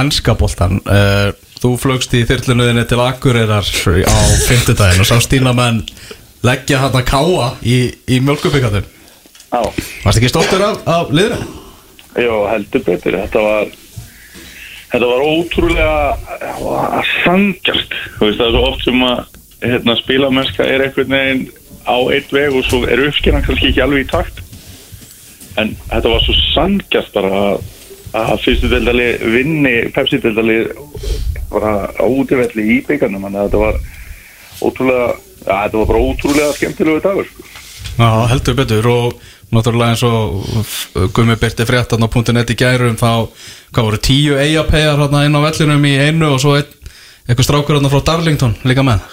[0.00, 5.80] ennska boltan uh, Þú flögst í þyrlunuðinni til Akureyrar á fimmtudaginn og sá Stína menn
[6.46, 7.78] leggja hann að káa í,
[8.12, 9.62] í mjölkubikatum já,
[10.04, 11.40] Varst ekki stoltur af, af liðinu?
[12.12, 13.72] já, heldur betur Þetta var
[14.96, 15.96] Þetta var ótrúlega
[17.20, 19.18] sangjart Þú veist það er svo oft sem að
[19.66, 21.42] hérna, spilamennska er einhvern veginn
[21.84, 24.40] á eitt veg og svo er uppskeran kannski ekki alveg í takt.
[25.60, 27.36] En þetta var svo sangjart að,
[28.16, 30.58] að fyrstu deildali vinni Pepsi deildali
[31.52, 33.78] bara á útivelli í að þetta var
[34.64, 37.48] ótrúlega ja, þetta var bara ótrúlega skemmtilegu dagur sko.
[37.96, 38.88] Já, heldur betur.
[38.92, 43.28] Og náttúrulega eins og Gummi Byrti fréttan á .net í gærum þá,
[43.70, 47.90] hvað voru, tíu eigapegar hérna inn á vellinum í einu og svo eitthvað strákur hérna
[47.92, 49.04] frá Darlington líka með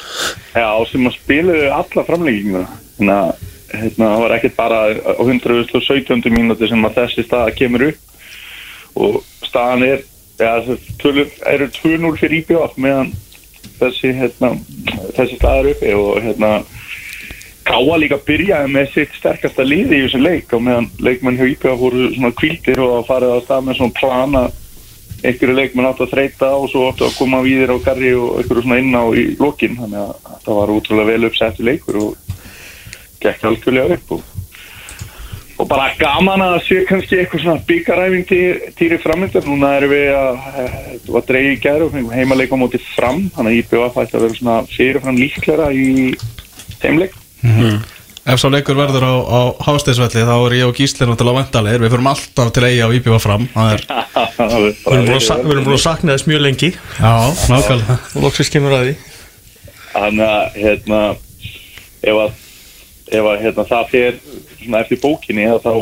[0.56, 2.66] Já, sem að spiluðu alla framlegginguna
[2.98, 6.34] þannig að hérna, það var ekkert bara á 117.
[6.34, 10.04] mínúti sem að þessi staða kemur upp og staðan er
[10.42, 10.54] ja,
[11.02, 13.14] tölur, eru 2-0 fyrir IPF meðan
[13.80, 14.54] þessi, hérna,
[15.18, 16.52] þessi staða er uppi og hérna
[17.64, 21.80] Káa líka byrjaði með sitt sterkasta liði í þessum leik og meðan leikmenn hjá IPF
[21.80, 24.43] voru svona kvildir og farið að stað með svona plana
[25.24, 28.66] einhverju leikmenn átt að þreita og svo átt að koma víðir á garri og einhverju
[28.66, 29.80] svona inn á í lokin.
[29.80, 32.39] Þannig að það var útrúlega vel uppsettu leikur og
[33.24, 34.28] gekk algjörlega upp og,
[35.64, 38.28] og bara gaman að sé kannski eitthvað svona byggaræfing
[38.76, 42.84] týri framöndan núna erum við að var dreigið í gæru og fengum heimaleik á móti
[42.84, 45.88] fram þannig að IPF ætti að vera svona fyrirfram líklæra í
[47.44, 47.91] þeimleik
[48.24, 51.89] Ef svo leikur verður á, á hásteinsvelli þá er ég og Gísli náttúrulega vandalegir við
[51.91, 53.50] förum alltaf til eiga og íbjöfa fram.
[53.52, 53.82] Það er,
[54.64, 55.10] Við erum
[55.44, 56.70] búin að búin sakna þess mjög lengi.
[57.02, 57.12] Já,
[57.52, 57.98] nákvæmlega.
[58.16, 58.94] Og loksins kemur að því.
[59.91, 61.02] Þannig að hérna
[62.00, 62.39] ef að,
[63.12, 64.18] ef að hérna, það fer
[64.64, 65.74] svona eftir bókinni þá,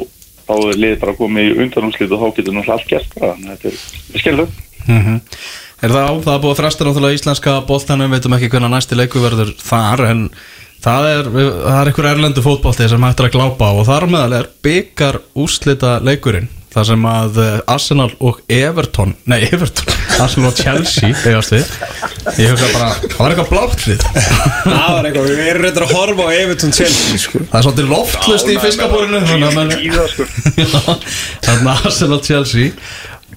[0.49, 3.67] þá er liðið bara komið í undanúslit og þá getur náttúrulega allt gert þannig að
[3.67, 3.75] þetta
[4.17, 4.57] er skilður
[4.87, 5.19] Mhm.
[5.81, 8.97] Er það á, það er búið að fresta náttúrulega íslenska boltanum, veitum ekki hvernig næsti
[8.97, 10.23] leiku verður þar en
[10.81, 14.49] það er, er einhver erlendu fótbolti sem hættir að glápa á og þar meðal er
[14.65, 19.91] byggar úslita leikurinn þar sem að eh, Arsenal og Everton nei Everton,
[20.23, 21.73] Arsenal og Chelsea eigast við.
[22.39, 25.93] Ég hugsa bara, það var eitthvað blátt við Það var eitthvað, við erum reyndar að
[25.97, 27.41] horfa á Everton Chelsea sko.
[27.43, 30.29] það er svolítið loftlust í fiskabúrinu þannig að sko.
[31.75, 32.71] Arsenal Chelsea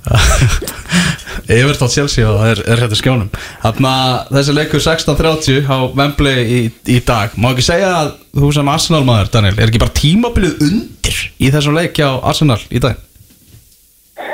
[1.55, 3.30] Everton Chelsea og það er, er hérna í skjónum
[3.62, 6.61] Þannig að þessi leikur 16.30 á Wembley í,
[6.92, 7.34] í dag.
[7.40, 11.50] Má ekki segja að þú sem Arsenal maður Daniel Er ekki bara tímabilið undir í
[11.55, 13.00] þessum leik á Arsenal í dag?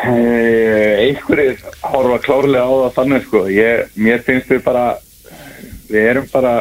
[0.00, 3.42] Eh, einhverjir horfa klárlega á það þannig sko.
[3.52, 4.84] Ég, mér finnst við bara
[5.90, 6.54] við erum bara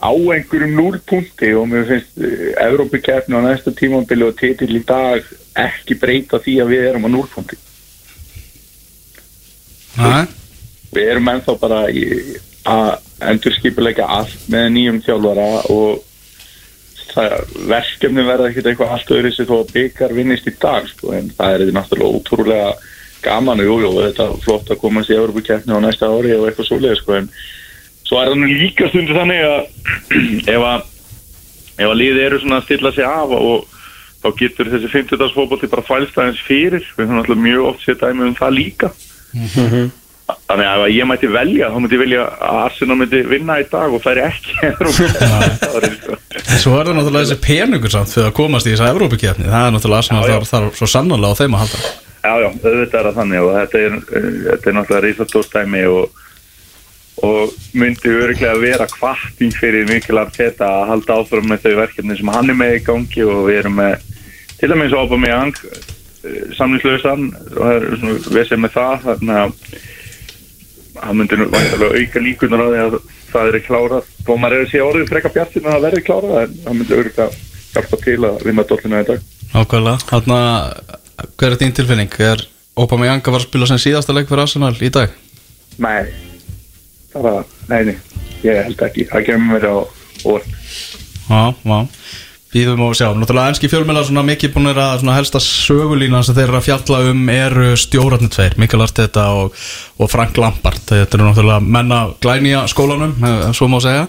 [0.00, 5.26] á einhverjum núlpunkti og mér finnst uh, Evrópikeppni á næsta tímambili og titill í dag
[5.60, 7.58] ekki breyta því að við erum á núlpunkti
[10.90, 11.80] við erum ennþá bara
[12.70, 12.92] að
[13.30, 16.06] endurskipuleika allt með nýjum þjálfara og
[17.70, 21.32] verkefni verða ekkert eitthvað allt öðru sem þó að byggar vinnist í dag sko, en
[21.34, 22.68] það er þetta náttúrulega ótrúlega
[23.24, 26.46] gaman og jú, jú, þetta er flott að komast í Európa-keppni á næsta ári og
[26.48, 27.28] eitthvað svoleið sko, en
[28.06, 29.60] svo er það nú líka stundu þannig að
[30.54, 30.86] ef að
[31.80, 33.68] ef að liði eru svona að stilla sig af og
[34.20, 36.84] þá getur þessi 50 dags fótbolti bara fælst aðeins fyrir.
[36.96, 38.90] Við höfum alltaf mjög oft sér dæmi um það líka
[40.50, 43.64] Þannig að ef ég mætti velja þá myndi ég velja að Arsenal myndi vinna í
[43.70, 44.54] dag og færi ekki.
[44.70, 46.18] Evrópu.
[46.60, 49.74] Svo er það náttúrulega þessi peningur samt fyrir að komast í þessa Evrópikefni Það er
[49.74, 50.34] náttúrulega Arsenal Já, já.
[50.36, 51.82] þarf þar svo sannarlega á þeim að halda.
[52.20, 53.94] Já, já, auðvitað er það þannig og þetta er,
[54.46, 56.26] þetta er náttúrulega risastórt-dæmi og,
[57.30, 62.34] og myndi öruglega vera kvarting fyrir Mikkel Arteta að halda áfram með þau verkefni sem
[62.34, 64.04] hann er með í gangi og við erum með
[64.60, 65.56] til dæmis Aubameyang
[66.58, 69.52] samlingslausan og það er svona vesið með það þannig að
[71.00, 72.96] hann myndi nú væntanlega auka líkunar á því að
[73.30, 76.40] það er klárað þó maður er að sé orðið frekka bjartinn að það verði klárað
[76.42, 77.28] en hann myndi öruglega
[77.70, 80.40] hjálpa til að vinna dollina í dag Ákveðlega, þarna
[81.40, 82.18] hver er þín tilfinning?
[82.22, 82.44] Er
[82.78, 85.14] Aubameyang að var að spila sem síðasta leik fyrir Arsenal í dag?
[85.80, 86.04] Nei,
[87.14, 87.40] bara,
[87.70, 87.96] nei, nei,
[88.44, 89.76] ég held ekki, það kemur mér á
[90.30, 90.52] orð.
[91.30, 91.80] Já, já
[92.50, 96.48] Býðum og sjá, náttúrulega enski fjölmjöla svona mikið búin að svona helsta sögulína sem þeir
[96.48, 99.54] eru að fjalla um eru stjórarnir tveir, Mikael Arteta og,
[100.02, 100.82] og Frank Lampard.
[100.88, 104.08] Þetta eru náttúrulega menna glænýja skólanum eh, svo má segja.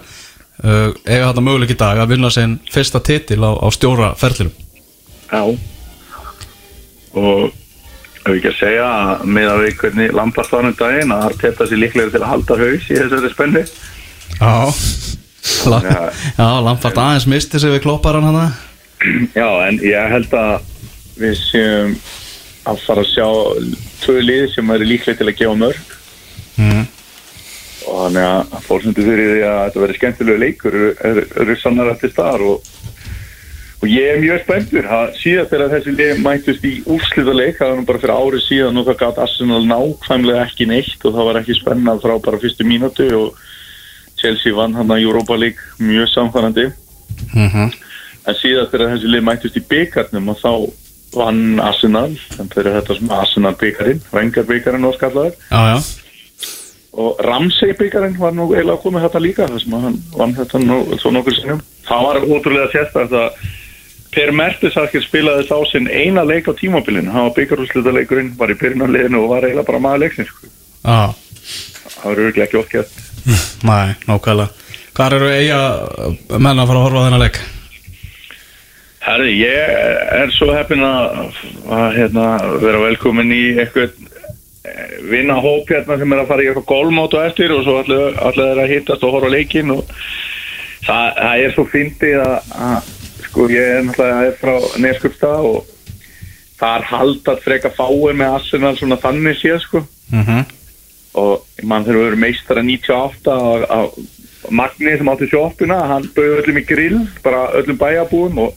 [0.62, 4.52] Uh, eiga þetta möguleik í dag að vinna sinn fyrsta titil á, á stjóraferlinum.
[5.30, 5.42] Já,
[7.14, 7.46] og
[8.26, 11.70] ef ekki að segja að með að við hvernig Lampard var um daginn að Arteta
[11.70, 13.64] sér líklega til að halda haus í þessari spennu.
[14.42, 15.01] Já
[15.70, 16.48] Já.
[16.62, 18.50] Lampard aðeins misti sig við klopparan hana
[19.34, 20.68] Já, en ég held að
[21.18, 21.94] við séum
[22.68, 23.28] að fara að sjá
[24.02, 25.94] tvö lið sem eru líklega til að gefa mörg
[26.58, 26.84] mm.
[27.88, 31.90] og þannig að fórsendur fyrir því að þetta verði skemmtilegu leikur eru, eru, eru sannar
[31.94, 32.70] eftir staðar og,
[33.82, 37.80] og ég er mjög spenntur að síðan þegar þessi lið mættust í úrslitaleik það var
[37.80, 41.40] nú bara fyrir árið síðan og það gátt Arsenal nákvæmlega ekki neitt og það var
[41.42, 43.42] ekki spennað frá bara fyrstu mínútu og
[44.22, 46.70] Chelsea vann hann að Europa League mjög samfærandi
[47.32, 47.72] Mm
[48.28, 50.52] en síðan þegar þessi lið mættust í byggarnum og þá
[51.16, 55.34] vann Arsenal þannig fyrir þetta sem Arsenal byggarinn Vengar byggarinn og skallaður.
[55.50, 55.80] Já, já.
[57.02, 60.78] Og Ramsey byggarinn var nú eiginlega komið þetta líka þess að hann vann þetta nú
[61.00, 61.62] svo nokkur sinnum.
[61.88, 63.42] Það var ótrúlega sérstætt að
[64.12, 68.58] Per Mertesakker spilaði þá sinn eina leik á tímabilinu, hann var byggarúslita leikurinn var í
[68.60, 70.34] byrjunarliðinu og var eiginlega bara maður leiksins.
[70.84, 71.16] Já,
[71.94, 73.11] það var örgulega ekki okkjast
[73.68, 74.48] næ, nákvæmlega.
[74.92, 75.60] Hvar eru eiga
[76.36, 77.42] menn að fara að horfa þennan leik?
[79.02, 79.70] Herri, ég
[80.22, 81.38] er svo heppin að,
[81.74, 82.26] að hérna,
[82.62, 83.96] vera velkomin í eitthvað
[84.68, 87.80] eh, vinna hóp hérna sem er að fara í eitthvað gólmót og eftir og svo
[87.80, 88.14] allir,
[88.46, 89.82] er að hittast og horfa leikin og
[90.86, 92.90] það, það er svo fyndið að, að
[93.26, 95.60] sko ég er náttúrulega frá Neskjöpstað og
[96.60, 99.86] það er haldat freka fáir með Arsenal svona þannig séð sko.
[100.12, 100.26] Mm
[101.18, 103.94] og mann þegar við erum meistara 98 að, að
[104.50, 108.56] Magni sem átti sjóppuna hann bauði öllum í grill bara öllum bæjabúum og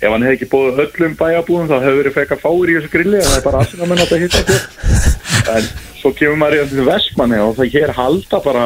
[0.00, 3.18] ef hann hefði ekki búið öllum bæjabúum þá hefur verið fekka fáir í þessu grilli
[3.20, 5.68] en það er bara aðsynamenn að hitta sér en
[6.00, 8.64] svo kemur maður í þessu vestmanni og það hér halda bara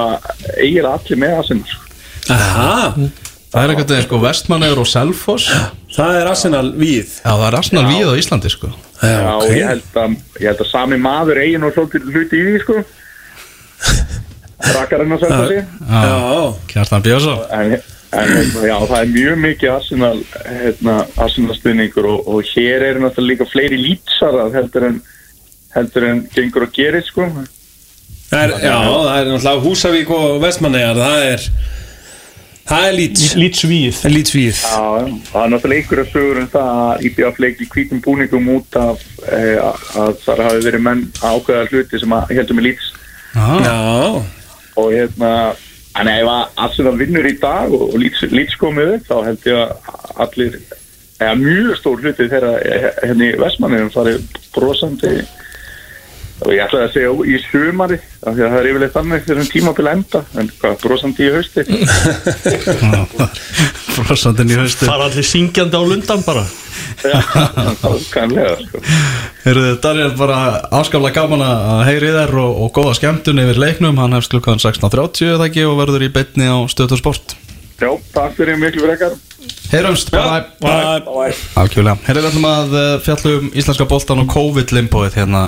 [0.60, 1.90] eigir allir með aðsynamenn sko.
[2.30, 3.10] Aha,
[3.50, 5.48] Það er eitthvað sko Vestmannegur og Selfoss.
[5.50, 5.62] Já,
[5.96, 8.70] það er Arsenal við það er Arsenal við á Íslandi sko.
[9.00, 9.54] Já, og ok.
[9.56, 12.76] ég held, að, ég held að sami maður eigin og svolítið hluti í því sko
[14.60, 15.62] Rakkarinn að selta sig.
[15.88, 16.18] Já,
[16.70, 17.38] Kjartan Björnsson.
[17.56, 17.76] En,
[18.10, 20.18] en hérna, já, það er mjög mikið Arsenal,
[20.48, 25.00] hérna, Arsenal stuðningur og, og hér eru náttúrulega líka fleiri lýtsarar heldur en
[25.74, 27.28] heldur en gengur og gerir sko.
[28.30, 31.46] Það er, já, það er náttúrulega Húsavík og Vestmannegar Það er
[32.70, 34.84] Það er lít Lítsvíð Lít við Já,
[35.32, 39.02] það er náttúrulega einhverja sögur um það að IBF leik í hvítum búningum út af
[39.26, 42.99] e, að það hafi verið menn ákveða hluti sem að heldur með Já,
[44.80, 45.32] og hérna
[46.00, 47.98] en ef að Arsenal vinnur í dag og, og
[48.96, 49.72] upp þá held ég að
[50.24, 50.58] allir
[51.20, 52.52] eða mjög stór hluti þeirra
[53.04, 54.22] henni Vestmannum farið
[54.54, 55.14] brosandi
[56.40, 59.42] og ég ætlaði að segja í sumari af því að það er yfirleitt þannig þegar
[59.42, 61.60] um tíma til enda en hvað, brosandi í hausti?
[64.00, 66.44] Frossandinn í haustu fara allir syngjandi á lundan bara.
[68.12, 68.82] Kannlega sko.
[69.44, 70.40] Heyrðu, Daniel, bara
[70.80, 74.00] áskaplega gaman að heyri þér og, og góða skemmtun yfir leiknum.
[74.00, 77.36] Hann hefst klukkan 16.30 eða ekki og verður í beinni á Stöðtur Sport.
[77.80, 79.16] Já, takk fyrir miklu frekar.
[79.70, 81.34] Heyrumst, bye bye Bye.
[81.60, 85.44] Algjörlega, heyrðu við ætlum að eh, fjalla um íslenska boltan og COVID-limboið hérna